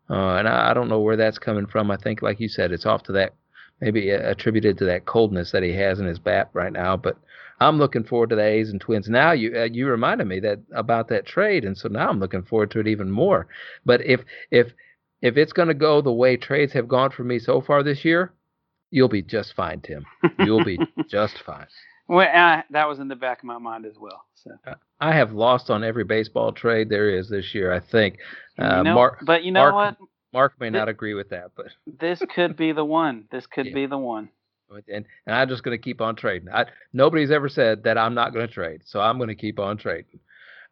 [0.10, 1.92] uh, and I, I, don't know where that's coming from.
[1.92, 3.34] I think, like you said, it's off to that
[3.82, 6.96] maybe attributed to that coldness that he has in his bat right now.
[6.96, 7.18] But
[7.60, 9.10] I'm looking forward to the A's and Twins.
[9.10, 12.44] Now you uh, you reminded me that about that trade, and so now I'm looking
[12.44, 13.48] forward to it even more.
[13.86, 14.72] But if if
[15.22, 18.06] if it's going to go the way trades have gone for me so far this
[18.06, 18.34] year,
[18.90, 20.06] you'll be just fine, Tim.
[20.40, 20.80] You'll be
[21.10, 21.68] just fine.
[22.12, 24.26] Well, uh, that was in the back of my mind as well.
[24.36, 27.72] So uh, I have lost on every baseball trade there is this year.
[27.72, 28.18] I think.
[28.60, 30.08] Uh, you know, Mark, but you know Mark, what?
[30.34, 31.68] Mark may this, not agree with that, but
[32.02, 33.30] this could be the one.
[33.32, 33.74] This could yeah.
[33.74, 34.28] be the one.
[34.70, 36.50] And, and I'm just going to keep on trading.
[36.50, 39.58] I, nobody's ever said that I'm not going to trade, so I'm going to keep
[39.58, 40.20] on trading.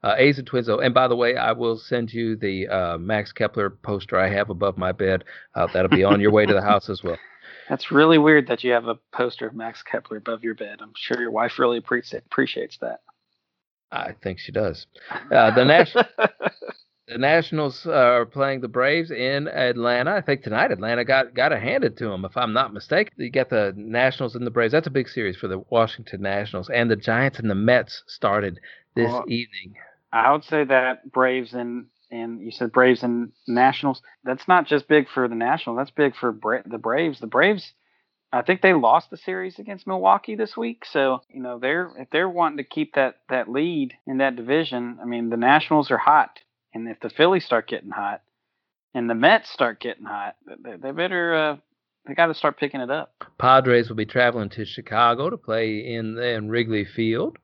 [0.03, 0.67] Uh, A's and Twins.
[0.67, 4.29] Oh, and by the way, I will send you the uh, Max Kepler poster I
[4.29, 5.23] have above my bed.
[5.55, 7.17] Uh, that'll be on your way to the house as well.
[7.69, 10.79] That's really weird that you have a poster of Max Kepler above your bed.
[10.81, 13.01] I'm sure your wife really appreciates that.
[13.91, 14.87] I think she does.
[15.31, 15.63] Uh, the
[17.07, 20.11] the Nationals uh, are playing the Braves in Atlanta.
[20.11, 23.13] I think tonight Atlanta got got it handed to them, if I'm not mistaken.
[23.17, 24.71] You get the Nationals and the Braves.
[24.71, 28.59] That's a big series for the Washington Nationals, and the Giants and the Mets started
[28.95, 29.75] this well, evening.
[30.11, 34.01] I would say that Braves and and you said Braves and Nationals.
[34.23, 35.77] That's not just big for the Nationals.
[35.77, 37.19] That's big for Bra- the Braves.
[37.19, 37.73] The Braves,
[38.31, 40.85] I think they lost the series against Milwaukee this week.
[40.85, 44.99] So you know they're if they're wanting to keep that that lead in that division.
[45.01, 46.39] I mean the Nationals are hot,
[46.73, 48.21] and if the Phillies start getting hot,
[48.93, 51.33] and the Mets start getting hot, they, they better.
[51.33, 51.57] Uh,
[52.05, 53.13] they got to start picking it up.
[53.37, 57.37] Padres will be traveling to Chicago to play in in Wrigley Field.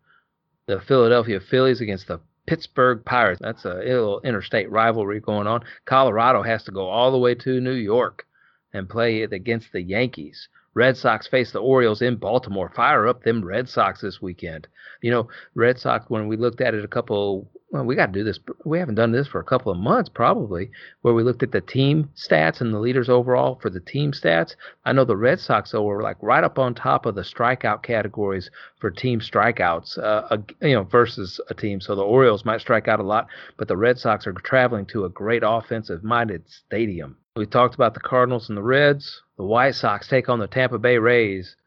[0.68, 3.42] The Philadelphia Phillies against the Pittsburgh Pirates.
[3.42, 5.64] That's a little interstate rivalry going on.
[5.86, 8.26] Colorado has to go all the way to New York
[8.74, 10.48] and play it against the Yankees.
[10.74, 12.72] Red Sox face the Orioles in Baltimore.
[12.76, 14.68] Fire up them Red Sox this weekend.
[15.02, 18.12] You know, Red Sox, when we looked at it a couple well, we got to
[18.12, 18.40] do this.
[18.64, 21.62] We haven't done this for a couple of months, probably, where we looked at the
[21.62, 24.56] team stats and the leaders overall for the team stats.
[24.86, 27.84] I know the Red Sox, though, were like right up on top of the strikeout
[27.84, 28.50] categories
[28.80, 31.82] for team strikeouts, uh, you know, versus a team.
[31.82, 35.06] So the Orioles might strike out a lot, but the Red Sox are traveling to
[35.06, 37.18] a great offensive-minded stadium.
[37.36, 39.22] We talked about the Cardinals and the Reds.
[39.38, 41.58] The White Sox take on the Tampa Bay Rays.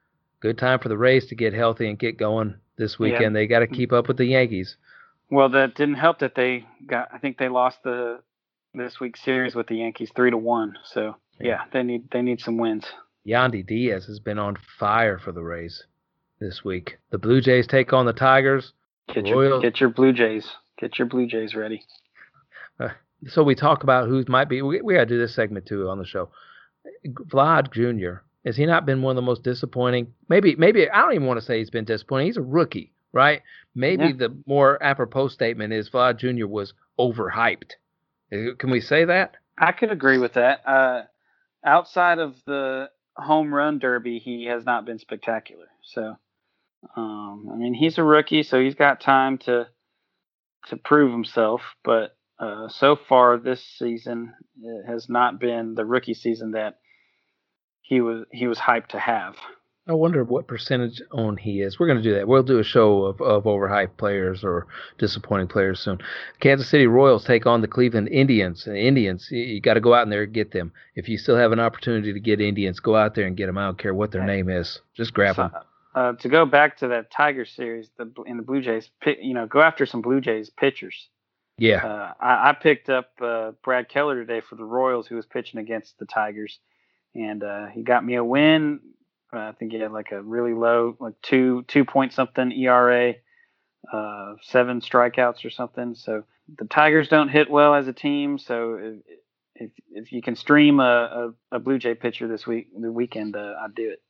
[0.40, 3.34] Good time for the Rays to get healthy and get going this weekend.
[3.34, 3.40] Yeah.
[3.40, 4.76] They got to keep up with the Yankees.
[5.30, 7.08] Well, that didn't help that they got.
[7.12, 8.20] I think they lost the
[8.74, 10.76] this week's series with the Yankees three to one.
[10.84, 12.86] So yeah, they need they need some wins.
[13.26, 15.84] Yandy Diaz has been on fire for the Rays
[16.40, 16.98] this week.
[17.10, 18.72] The Blue Jays take on the Tigers.
[19.12, 20.48] Get your get your Blue Jays.
[20.78, 21.82] Get your Blue Jays ready.
[22.80, 22.90] Uh,
[23.26, 24.62] so we talk about who might be.
[24.62, 26.30] We, we got to do this segment too on the show.
[27.06, 28.22] Vlad Jr.
[28.46, 30.14] Has he not been one of the most disappointing?
[30.30, 32.28] Maybe maybe I don't even want to say he's been disappointing.
[32.28, 33.42] He's a rookie right?
[33.78, 34.12] Maybe yeah.
[34.18, 36.48] the more apropos statement is Vlad Jr.
[36.48, 37.74] was overhyped.
[38.30, 39.36] Can we say that?
[39.56, 40.66] I could agree with that.
[40.66, 41.02] Uh,
[41.64, 45.66] outside of the home run derby, he has not been spectacular.
[45.84, 46.16] So,
[46.96, 49.68] um, I mean, he's a rookie, so he's got time to
[50.66, 51.60] to prove himself.
[51.84, 56.80] But uh, so far this season it has not been the rookie season that
[57.82, 59.36] he was he was hyped to have.
[59.88, 61.78] I wonder what percentage own he is.
[61.78, 62.28] We're going to do that.
[62.28, 64.66] We'll do a show of, of overhyped players or
[64.98, 65.98] disappointing players soon.
[66.40, 68.66] Kansas City Royals take on the Cleveland Indians.
[68.66, 70.72] And Indians, you, you got to go out in there and get them.
[70.94, 73.56] If you still have an opportunity to get Indians, go out there and get them.
[73.56, 74.78] I don't care what their name is.
[74.94, 75.52] Just grab so, them.
[75.94, 79.46] Uh, to go back to that Tiger series, the in the Blue Jays, you know,
[79.46, 81.08] go after some Blue Jays pitchers.
[81.56, 81.84] Yeah.
[81.84, 85.58] Uh, I, I, picked up uh, Brad Keller today for the Royals, who was pitching
[85.58, 86.60] against the Tigers,
[87.16, 88.78] and uh, he got me a win
[89.32, 93.14] I think he had like a really low, like two two point something ERA,
[93.92, 95.94] uh, seven strikeouts or something.
[95.94, 96.24] So
[96.56, 98.38] the Tigers don't hit well as a team.
[98.38, 99.18] So if
[99.54, 103.34] if, if you can stream a, a, a, Blue Jay pitcher this week, the weekend,
[103.34, 104.00] uh, I'd do it.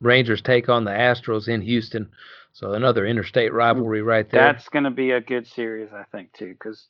[0.00, 2.10] Rangers take on the Astros in Houston.
[2.52, 4.52] So another interstate rivalry right there.
[4.52, 6.86] That's going to be a good series, I think, too, because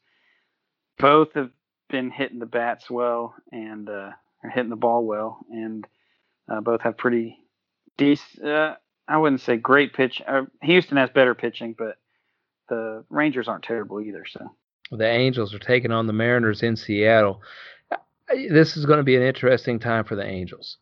[0.99, 1.51] both have
[1.91, 5.87] been hitting the bats well and uh, are hitting the ball well, and
[6.49, 7.39] uh, both have pretty
[8.45, 8.75] Uh,
[9.09, 10.21] I wouldn't say great pitch.
[10.27, 11.97] Uh, Houston has better pitching, but
[12.69, 14.25] the Rangers aren't terrible either.
[14.29, 14.51] So
[14.91, 17.41] the Angels are taking on the Mariners in Seattle.
[18.29, 20.79] This is going to be an interesting time for the Angels.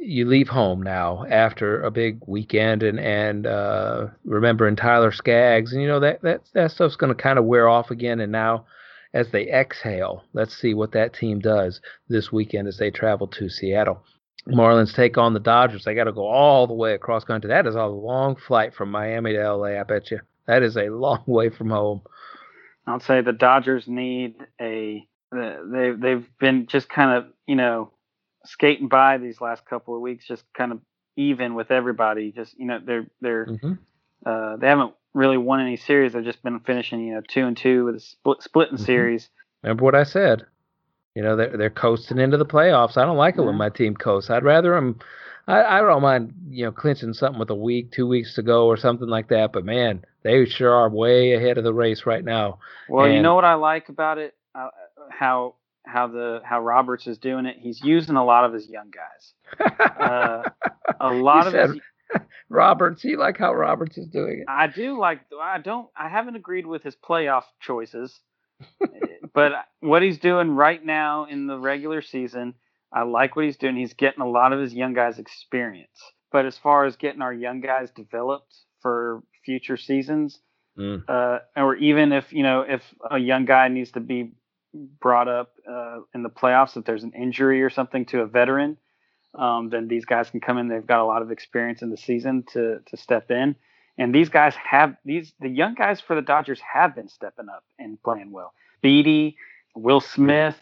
[0.00, 5.82] You leave home now after a big weekend, and and uh, remembering Tyler Skaggs, and
[5.82, 8.20] you know that that that stuff's going to kind of wear off again.
[8.20, 8.66] And now,
[9.12, 13.48] as they exhale, let's see what that team does this weekend as they travel to
[13.48, 14.04] Seattle.
[14.48, 15.84] Marlins take on the Dodgers.
[15.84, 17.48] They got to go all the way across country.
[17.48, 19.78] That is a long flight from Miami to LA.
[19.78, 22.02] I bet you that is a long way from home.
[22.86, 25.06] I'll say the Dodgers need a.
[25.30, 27.92] They they've been just kind of you know
[28.46, 30.80] skating by these last couple of weeks, just kind of
[31.16, 32.32] even with everybody.
[32.32, 33.72] Just you know they're they're mm-hmm.
[34.24, 36.14] uh, they haven't really won any series.
[36.14, 38.84] They've just been finishing you know two and two with a split splitting mm-hmm.
[38.84, 39.28] series.
[39.62, 40.46] Remember what I said?
[41.18, 42.96] You know, they're they're coasting into the playoffs.
[42.96, 43.46] I don't like it yeah.
[43.46, 44.30] when my team coasts.
[44.30, 45.00] I'd rather them.
[45.48, 48.68] I, I don't mind, you know, clinching something with a week, two weeks to go,
[48.68, 49.52] or something like that.
[49.52, 52.60] But man, they sure are way ahead of the race right now.
[52.88, 54.36] Well, and, you know what I like about it?
[54.54, 54.68] Uh,
[55.10, 57.56] how how the how Roberts is doing it.
[57.58, 59.80] He's using a lot of his young guys.
[59.98, 60.42] Uh,
[61.00, 61.80] a lot of said, his,
[62.48, 63.02] Roberts.
[63.02, 64.46] You like how Roberts is doing it?
[64.48, 65.22] I do like.
[65.42, 65.88] I don't.
[65.96, 68.20] I haven't agreed with his playoff choices
[69.34, 72.54] but what he's doing right now in the regular season,
[72.92, 73.76] I like what he's doing.
[73.76, 76.00] He's getting a lot of his young guys experience.
[76.30, 80.38] But as far as getting our young guys developed for future seasons,
[80.78, 81.02] mm.
[81.08, 84.32] uh, or even if you know if a young guy needs to be
[85.00, 88.76] brought up uh, in the playoffs, if there's an injury or something to a veteran,
[89.34, 90.68] um, then these guys can come in.
[90.68, 93.56] They've got a lot of experience in the season to to step in.
[93.96, 97.64] And these guys have these the young guys for the Dodgers have been stepping up
[97.78, 98.52] and playing well.
[98.82, 99.36] Beaty,
[99.74, 100.56] Will Smith,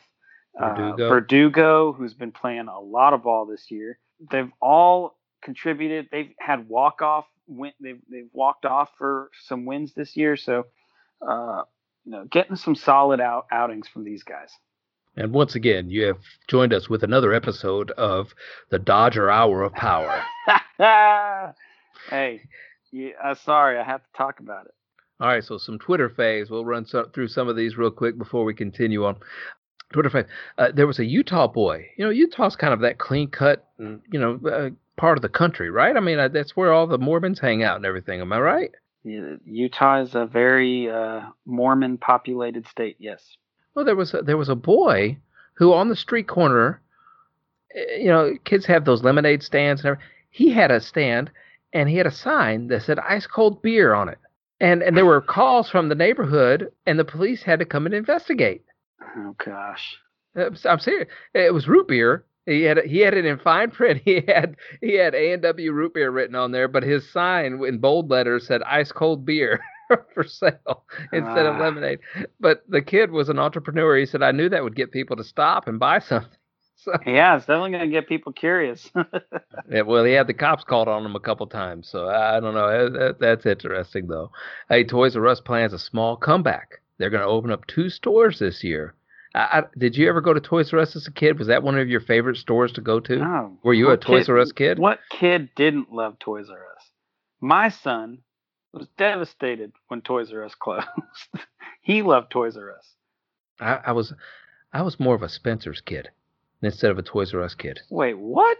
[0.60, 1.06] uh, Verdugo.
[1.06, 3.98] Uh, Verdugo, who's been playing a lot of ball this year.
[4.30, 6.08] They've all contributed.
[6.10, 7.26] They've had walk off.
[7.48, 10.36] They've they've walked off for some wins this year.
[10.36, 10.66] So,
[11.26, 11.62] uh,
[12.04, 14.50] you know, getting some solid out outings from these guys.
[15.16, 18.34] And once again, you have joined us with another episode of
[18.70, 20.22] the Dodger Hour of Power.
[22.10, 22.42] hey,
[22.92, 24.74] yeah, uh, sorry, I have to talk about it.
[25.18, 26.50] All right, so some Twitter faves.
[26.50, 29.16] We'll run so, through some of these real quick before we continue on.
[29.92, 30.26] Twitter fave.
[30.58, 31.86] Uh, there was a Utah boy.
[31.96, 35.70] You know, Utah's kind of that clean cut, you know, uh, part of the country,
[35.70, 35.96] right?
[35.96, 38.20] I mean, uh, that's where all the Mormons hang out and everything.
[38.20, 38.70] Am I right?
[39.04, 42.96] Utah is a very uh, Mormon populated state.
[42.98, 43.36] Yes.
[43.74, 45.18] Well, there was a, there was a boy
[45.54, 46.82] who on the street corner,
[47.74, 50.08] eh, you know, kids have those lemonade stands and everything.
[50.30, 51.30] He had a stand
[51.72, 54.18] and he had a sign that said ice cold beer on it.
[54.60, 57.94] And and there were calls from the neighborhood and the police had to come and
[57.94, 58.62] investigate.
[59.16, 59.96] Oh gosh.
[60.36, 61.08] Uh, I'm serious.
[61.34, 62.24] It was root beer.
[62.46, 64.00] He had he had it in fine print.
[64.04, 67.62] He had he had A and W root beer written on there, but his sign
[67.66, 69.60] in bold letters said ice cold beer
[70.14, 71.60] for sale instead of Ah.
[71.60, 71.98] lemonade.
[72.40, 73.96] But the kid was an entrepreneur.
[73.96, 76.30] He said I knew that would get people to stop and buy something.
[76.86, 78.90] So Yeah, it's definitely gonna get people curious.
[79.70, 81.88] yeah, well, he had the cops called on him a couple times.
[81.88, 82.88] So I don't know.
[82.90, 84.30] That, that's interesting though.
[84.68, 86.80] Hey, Toys R Us plans a small comeback.
[86.98, 88.94] They're going to open up two stores this year.
[89.34, 91.38] I, I, did you ever go to Toys R Us as a kid?
[91.38, 93.16] Was that one of your favorite stores to go to?
[93.16, 93.58] no.
[93.62, 94.78] Were you a What Toys R Us kid?
[94.78, 96.84] What kid didn't love Toys R Us?
[97.40, 98.18] My son
[98.72, 100.86] was devastated when Toys R Us closed.
[101.82, 102.94] he loved Toys R Us.
[103.60, 104.14] I, I was,
[104.72, 106.10] I was more of a Spencer's kid
[106.62, 107.80] instead of a Toys R Us kid.
[107.90, 108.58] Wait, what?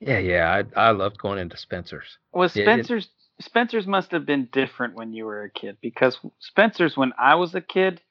[0.00, 2.18] Yeah, yeah, I, I loved going into Spencer's.
[2.32, 3.08] Was Yeah, it- Spencer's
[3.40, 7.54] Spencer's must have been different when you were a kid because Spencer's when I was
[7.54, 8.02] a kid,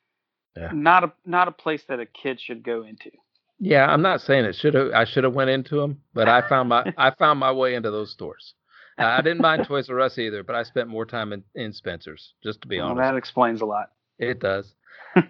[0.57, 0.71] Yeah.
[0.73, 3.11] not a not a place that a kid should go into.
[3.59, 4.91] Yeah, I'm not saying it should have.
[4.93, 7.91] I should have went into them, but I found my I found my way into
[7.91, 8.53] those stores.
[8.97, 11.73] Uh, I didn't mind Toys R Us either, but I spent more time in, in
[11.73, 13.01] Spencer's, just to be Well, honest.
[13.01, 13.91] that explains a lot.
[14.17, 14.73] It does.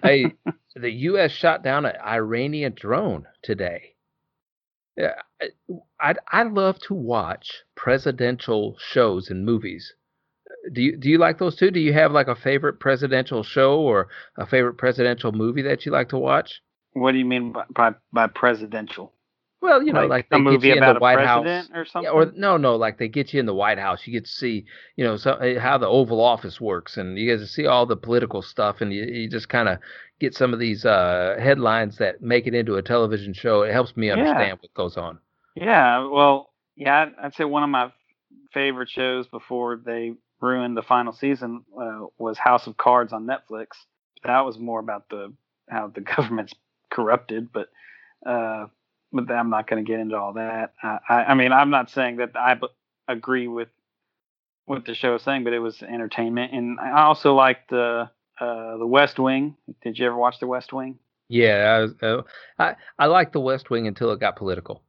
[0.04, 0.34] Hey,
[0.76, 1.32] the U.S.
[1.32, 3.96] shot down an Iranian drone today.
[4.98, 5.16] Yeah,
[6.00, 9.94] I I love to watch presidential shows and movies.
[10.74, 11.72] Do you do you like those too?
[11.72, 15.92] Do you have like a favorite presidential show or a favorite presidential movie that you
[15.92, 16.62] like to watch?
[16.94, 19.14] What do you mean by by, by presidential?
[19.62, 21.68] Well, you know, like, a they get movie you in about the a White House.
[21.74, 22.04] or something.
[22.04, 24.08] Yeah, or no, no, like they get you in the White House.
[24.08, 27.26] You get to see, you know, so, eh, how the Oval Office works, and you
[27.26, 29.80] get to see all the political stuff, and you, you just kind of
[30.22, 33.64] get some of these uh, headlines that make it into a television show.
[33.64, 34.14] It helps me Yeah.
[34.14, 35.20] understand what goes on.
[35.56, 37.92] Yeah, well, yeah, I'd- I'd say one of my
[38.54, 43.68] favorite shows before they ruined the final season uh, was House of Cards on Netflix.
[44.24, 45.34] That was more about the
[45.70, 46.54] how the government's
[46.90, 47.68] corrupted, but
[48.26, 48.68] uh,
[49.12, 50.74] but I'm not going to get into all that.
[50.82, 52.68] I, I, I mean, I'm not saying that I b-
[53.08, 53.70] agree with
[54.66, 58.78] what the show is saying, but it was entertainment, and I also liked the uh,
[58.78, 59.56] the West Wing.
[59.82, 61.00] Did you ever watch the West Wing?
[61.28, 62.22] Yeah, I, was, uh,
[62.58, 64.84] I I liked The West Wing until it got political.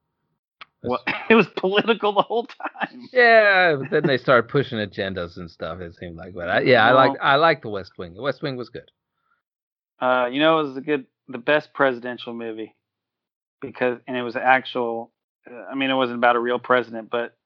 [0.82, 3.08] Well, it was political the whole time.
[3.12, 5.80] Yeah, but then they started pushing agendas and stuff.
[5.80, 8.14] It seemed like, but I, yeah, I like I like The West Wing.
[8.14, 8.90] The West Wing was good.
[10.00, 12.74] Uh, you know, it was a good, the best presidential movie
[13.60, 15.10] because, and it was actual.
[15.50, 17.36] Uh, I mean, it wasn't about a real president, but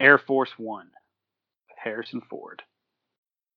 [0.00, 0.86] Air Force One
[1.68, 2.62] with Harrison Ford.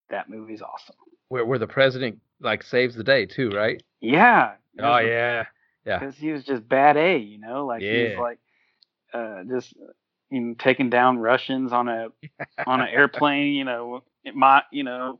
[0.09, 0.95] That movie's awesome.
[1.29, 3.81] Where where the president like saves the day too, right?
[3.99, 4.53] Yeah.
[4.79, 5.45] Oh yeah,
[5.85, 5.99] yeah.
[5.99, 8.39] Because he was just bad A, you know, like he was like,
[9.13, 9.73] uh, just
[10.29, 12.07] you know, taking down Russians on a
[12.67, 15.19] on an airplane, you know, it might, you know.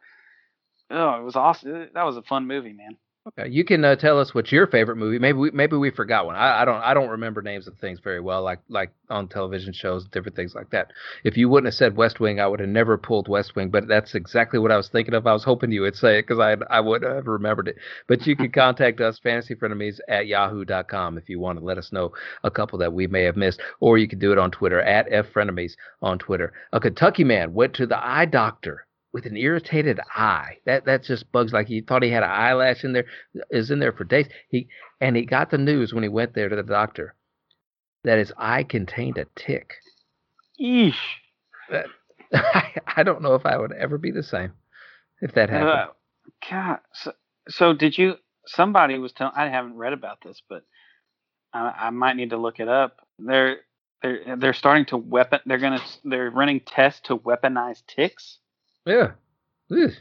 [0.90, 1.90] Oh, it was awesome.
[1.94, 2.96] That was a fun movie, man.
[3.28, 5.20] Okay, you can uh, tell us what's your favorite movie.
[5.20, 6.36] Maybe we maybe we forgot one.
[6.38, 9.74] I, I don't I don't remember names of things very well, like like on television
[9.74, 10.94] shows, different things like that.
[11.26, 13.70] If you wouldn't have said West Wing, I would have never pulled West Wing.
[13.70, 15.28] But that's exactly what I was thinking of.
[15.28, 17.76] I was hoping you would say it because I I would have remembered it.
[18.08, 22.14] But you can contact us fantasyfrienemies at yahoo.com if you want to let us know
[22.46, 25.10] a couple that we may have missed, or you can do it on Twitter at
[25.10, 26.54] ffrienemies on Twitter.
[26.72, 28.87] A Kentucky man went to the eye doctor
[29.18, 30.58] with an irritated eye.
[30.66, 33.06] That that just bugs like he thought he had an eyelash in there
[33.50, 34.28] is in there for days.
[34.50, 34.68] He
[35.02, 37.16] and he got the news when he went there to the doctor
[38.04, 39.74] that his eye contained a tick.
[40.62, 40.94] Eesh.
[42.32, 44.54] I, I don't know if I would ever be the same
[45.20, 45.70] if that happened.
[45.70, 45.88] Uh,
[46.48, 47.14] God, so,
[47.50, 48.18] so did you?
[48.46, 49.34] Somebody was telling.
[49.36, 50.64] I haven't read about this, but
[51.54, 52.98] I, I might need to look it up.
[53.18, 53.62] They're
[54.04, 55.40] they're they're starting to weapon.
[55.48, 58.38] They're gonna they're running tests to weaponize ticks.
[58.88, 59.12] Yeah.
[59.72, 59.92] Ugh.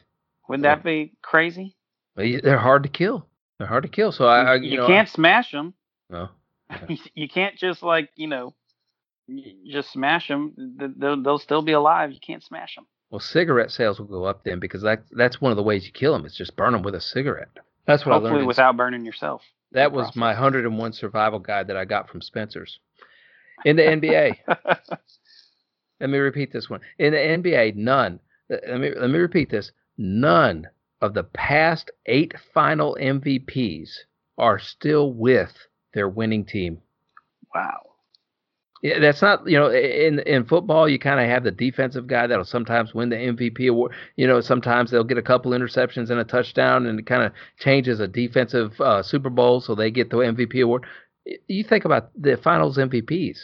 [0.48, 0.74] Would Yeah.
[0.76, 1.76] that be crazy?
[2.16, 3.26] They're hard to kill.
[3.58, 4.12] They're hard to kill.
[4.12, 5.74] So I, I you, you know, can't smash them.
[6.08, 6.28] No.
[7.14, 8.54] you can't just like you know,
[9.66, 10.54] just smash them.
[10.98, 12.12] They'll, they'll still be alive.
[12.12, 12.86] You can't smash them.
[13.10, 15.92] Well, cigarette sales will go up then because that that's one of the ways you
[15.92, 16.24] kill them.
[16.24, 17.48] Is just burn them with a cigarette.
[17.86, 18.26] That's what I learned.
[18.26, 19.42] Hopefully, without burning yourself.
[19.72, 20.16] That was process.
[20.16, 22.78] my 101 survival guide that I got from Spencer's.
[23.64, 24.36] In the NBA,
[26.00, 26.80] let me repeat this one.
[26.98, 28.20] In the NBA, none.
[28.48, 29.72] Let me let me repeat this.
[29.98, 30.68] None
[31.00, 33.90] of the past eight final MVPs
[34.38, 35.52] are still with
[35.94, 36.80] their winning team.
[37.54, 37.80] wow.
[38.82, 42.26] Yeah, that's not you know in in football you kind of have the defensive guy
[42.26, 43.92] that'll sometimes win the MVP award.
[44.16, 47.32] You know sometimes they'll get a couple interceptions and a touchdown and it kind of
[47.58, 50.84] changes a defensive uh, Super Bowl so they get the MVP award.
[51.48, 53.38] You think about the Finals MVPs.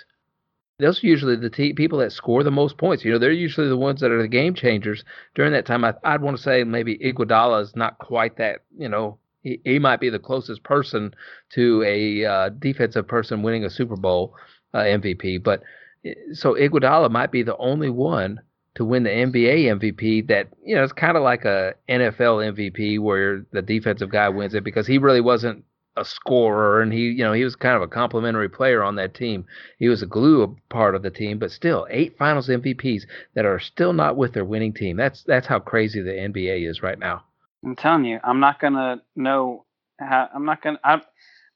[0.82, 3.04] Those are usually the te- people that score the most points.
[3.04, 5.04] You know they're usually the ones that are the game changers
[5.34, 5.84] during that time.
[5.84, 8.60] I, I'd want to say maybe Iguodala is not quite that.
[8.76, 11.14] You know he, he might be the closest person
[11.50, 14.34] to a uh, defensive person winning a Super Bowl
[14.74, 15.42] uh, MVP.
[15.42, 15.62] But
[16.04, 18.40] eh, so Iguodala might be the only one
[18.74, 22.98] to win the NBA MVP that you know it's kind of like a NFL MVP
[23.00, 25.64] where the defensive guy wins it because he really wasn't
[25.96, 29.14] a scorer and he you know he was kind of a complementary player on that
[29.14, 29.44] team.
[29.78, 33.02] He was a glue part of the team, but still eight Finals MVPs
[33.34, 34.96] that are still not with their winning team.
[34.96, 37.24] That's that's how crazy the NBA is right now.
[37.64, 39.64] I'm telling you, I'm not gonna know.
[40.00, 40.80] How, I'm not gonna.
[40.82, 41.02] I'm,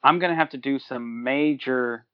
[0.05, 2.05] I'm gonna have to do some major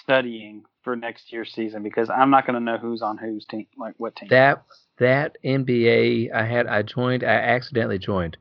[0.00, 3.66] studying for next year's season because I'm not going to know who's on whose team,
[3.76, 4.28] like what team.
[4.28, 4.64] That
[4.98, 8.36] that NBA I had I joined I accidentally joined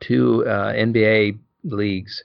[0.00, 2.22] two uh, NBA leagues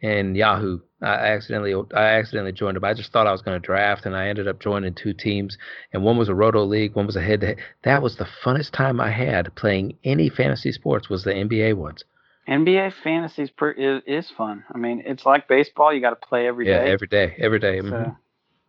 [0.00, 0.80] in Yahoo.
[1.02, 2.84] I accidentally I accidentally joined them.
[2.84, 5.58] I just thought I was going to draft, and I ended up joining two teams.
[5.92, 7.58] And one was a roto league, one was a head to head.
[7.82, 11.08] That was the funnest time I had playing any fantasy sports.
[11.08, 12.04] Was the NBA ones.
[12.48, 14.64] NBA fantasy is, is, is fun.
[14.72, 15.92] I mean, it's like baseball.
[15.92, 16.92] You got to play every yeah, day.
[16.92, 17.80] every day, every day.
[17.80, 18.16] So, Mhm.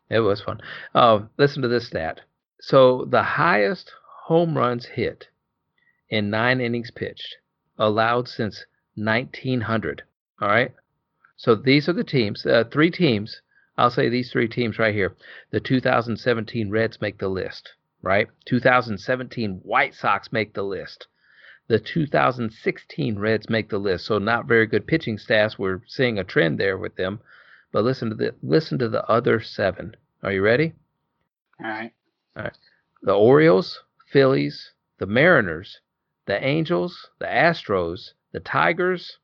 [0.09, 0.61] It was fun.
[0.95, 2.21] Uh, listen to this stat.
[2.61, 3.91] So the highest
[4.23, 5.27] home runs hit
[6.09, 7.35] in nine innings pitched
[7.77, 8.65] allowed since
[8.95, 10.03] 1900.
[10.39, 10.73] All right.
[11.35, 12.45] So these are the teams.
[12.45, 13.41] Uh, three teams.
[13.77, 15.15] I'll say these three teams right here.
[15.51, 17.73] The 2017 Reds make the list.
[18.01, 18.27] Right.
[18.45, 21.07] 2017 White Sox make the list.
[21.67, 24.05] The 2016 Reds make the list.
[24.05, 25.59] So not very good pitching staffs.
[25.59, 27.19] We're seeing a trend there with them.
[27.71, 29.95] But listen to the listen to the other seven.
[30.23, 30.73] Are you ready?
[31.59, 31.93] All right.
[32.35, 32.57] All right.
[33.01, 35.81] The Orioles, Phillies, the Mariners,
[36.25, 39.17] the Angels, the Astros, the Tigers,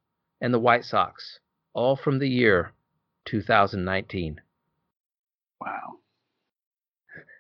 [0.44, 1.40] and the White Sox,
[1.74, 2.74] all from the year
[3.26, 4.42] 2019.
[5.62, 6.00] Wow.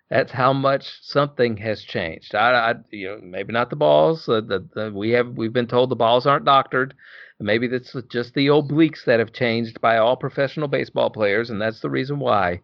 [0.09, 2.33] That's how much something has changed.
[2.33, 4.29] I, I you know, maybe not the balls.
[4.29, 6.93] Uh, the, the, we have we've been told the balls aren't doctored.
[7.41, 11.81] Maybe that's just the obliques that have changed by all professional baseball players, and that's
[11.81, 12.61] the reason why.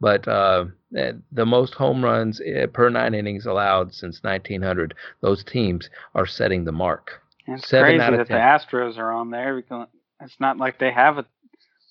[0.00, 0.66] But uh,
[0.96, 4.94] eh, the most home runs eh, per nine innings allowed since 1900.
[5.20, 7.21] Those teams are setting the mark.
[7.46, 9.88] It's Seven crazy out of that the Astros are on there because
[10.20, 11.26] it's not like they have a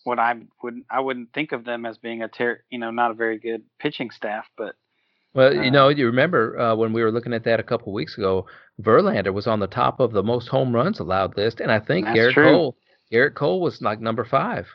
[0.03, 3.11] what I wouldn't I wouldn't think of them as being a ter- you know not
[3.11, 4.75] a very good pitching staff, but
[5.33, 7.93] Well, Uh, you know, you remember uh, when we were looking at that a couple
[7.93, 8.45] weeks ago,
[8.81, 12.07] Verlander was on the top of the most home runs allowed list, and I think
[12.07, 12.51] Gerrit true.
[12.51, 12.77] Cole,
[13.11, 14.67] Gerrit Cole was like number five.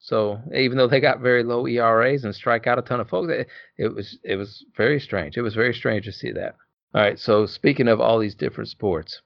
[0.00, 3.30] So even though they got very low ERAs and strike out a ton of folks,
[3.30, 5.36] it, it was it was very strange.
[5.36, 6.56] It was very strange to see that.
[6.94, 7.18] All right.
[7.18, 9.20] So speaking of all these different sports,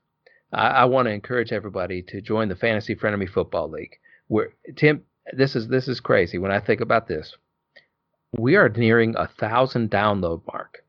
[0.55, 3.99] I, I want to encourage everybody to join the Fantasy Frienemie Football League.
[4.29, 5.03] Where Tim,
[5.33, 7.37] this is this is crazy when I think about this.
[8.37, 10.85] We are nearing a thousand download mark.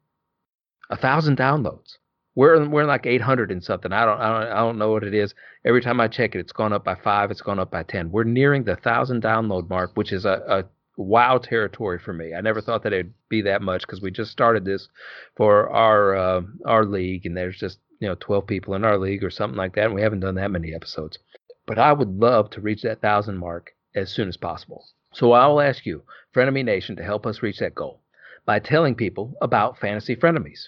[0.89, 1.97] A thousand downloads.
[2.35, 3.91] We're we're like 800 and something.
[3.91, 5.33] I don't, I don't I don't know what it is.
[5.65, 7.31] Every time I check it, it's gone up by five.
[7.31, 8.11] It's gone up by ten.
[8.11, 10.63] We're nearing the thousand download mark, which is a, a
[10.97, 12.33] wow territory for me.
[12.33, 14.87] I never thought that it'd be that much because we just started this
[15.35, 19.23] for our uh, our league, and there's just you know 12 people in our league
[19.23, 21.17] or something like that, and we haven't done that many episodes.
[21.65, 24.85] But I would love to reach that thousand mark as soon as possible.
[25.13, 28.01] So I will ask you, Frienemie Nation, to help us reach that goal
[28.45, 30.67] by telling people about Fantasy Frienemies.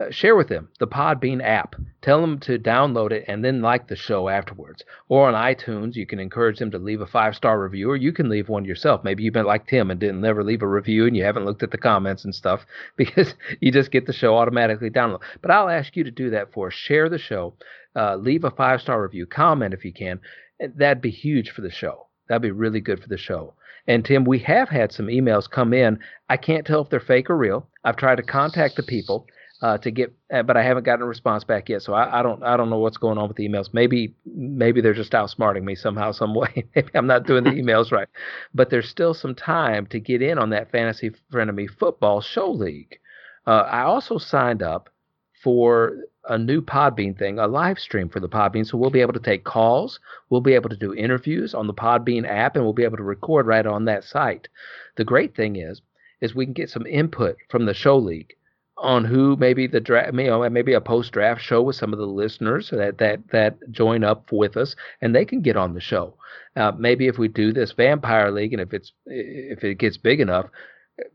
[0.00, 1.74] Uh, share with them the Podbean app.
[2.02, 4.84] Tell them to download it and then like the show afterwards.
[5.08, 8.12] Or on iTunes, you can encourage them to leave a five star review, or you
[8.12, 9.02] can leave one yourself.
[9.02, 11.64] Maybe you've been like Tim and didn't never leave a review and you haven't looked
[11.64, 12.64] at the comments and stuff
[12.96, 15.22] because you just get the show automatically downloaded.
[15.42, 16.74] But I'll ask you to do that for us.
[16.74, 17.54] Share the show,
[17.96, 20.20] uh, leave a five star review, comment if you can.
[20.60, 22.06] That'd be huge for the show.
[22.28, 23.54] That'd be really good for the show.
[23.88, 25.98] And Tim, we have had some emails come in.
[26.28, 27.68] I can't tell if they're fake or real.
[27.82, 29.26] I've tried to contact the people
[29.60, 31.82] uh, to get, uh, but I haven't gotten a response back yet.
[31.82, 33.72] So I, I don't, I don't know what's going on with the emails.
[33.72, 36.64] Maybe, maybe they're just outsmarting me somehow, some way.
[36.74, 38.08] maybe I'm not doing the emails right.
[38.54, 42.98] But there's still some time to get in on that fantasy frienemie football show league.
[43.46, 44.90] Uh, I also signed up
[45.42, 45.96] for
[46.28, 48.66] a new Podbean thing, a live stream for the Podbean.
[48.66, 49.98] So we'll be able to take calls,
[50.30, 53.02] we'll be able to do interviews on the Podbean app, and we'll be able to
[53.02, 54.48] record right on that site.
[54.96, 55.80] The great thing is,
[56.20, 58.34] is we can get some input from the show league
[58.80, 62.06] on who maybe the draft, you maybe a post draft show with some of the
[62.06, 66.14] listeners that that that join up with us, and they can get on the show.
[66.56, 70.20] Uh, maybe if we do this vampire league, and if it's if it gets big
[70.20, 70.46] enough,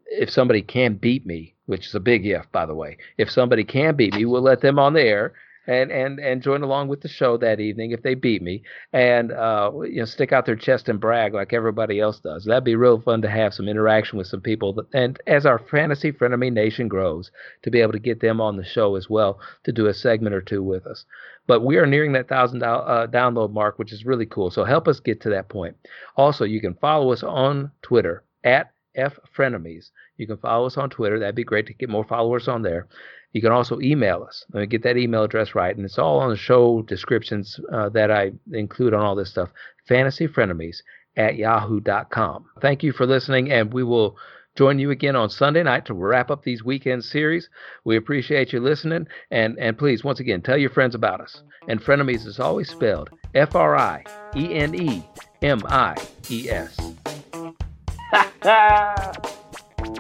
[0.08, 3.64] if somebody can beat me, which is a big if, by the way, if somebody
[3.64, 5.34] can beat me, we'll let them on the air
[5.68, 9.32] and and and join along with the show that evening if they beat me, and
[9.32, 12.46] uh, you know stick out their chest and brag like everybody else does.
[12.46, 15.60] That'd be real fun to have some interaction with some people, that, and as our
[15.60, 17.32] fantasy frienemie nation grows,
[17.64, 20.36] to be able to get them on the show as well to do a segment
[20.36, 21.06] or two with us.
[21.48, 24.50] But we are nearing that thousand uh, download mark, which is really cool.
[24.52, 25.76] So help us get to that point.
[26.16, 29.90] Also, you can follow us on Twitter at F Frienemies.
[30.18, 31.20] You can follow us on Twitter.
[31.20, 32.88] That'd be great to get more followers on there.
[33.34, 34.46] You can also email us.
[34.54, 37.90] Let me get that email address right, and it's all on the show descriptions uh,
[37.90, 39.50] that I include on all this stuff.
[39.88, 40.78] Fantasy Fantasyfrienemies
[41.18, 42.46] at yahoo.com.
[42.62, 44.18] Thank you for listening, and we will
[44.56, 47.50] join you again on Sunday night to wrap up these weekend series.
[47.84, 51.42] We appreciate you listening, and and please once again tell your friends about us.
[51.68, 54.04] And frienemies is always spelled F R I
[54.36, 55.04] E N E
[55.42, 55.96] M I
[56.30, 56.78] E S.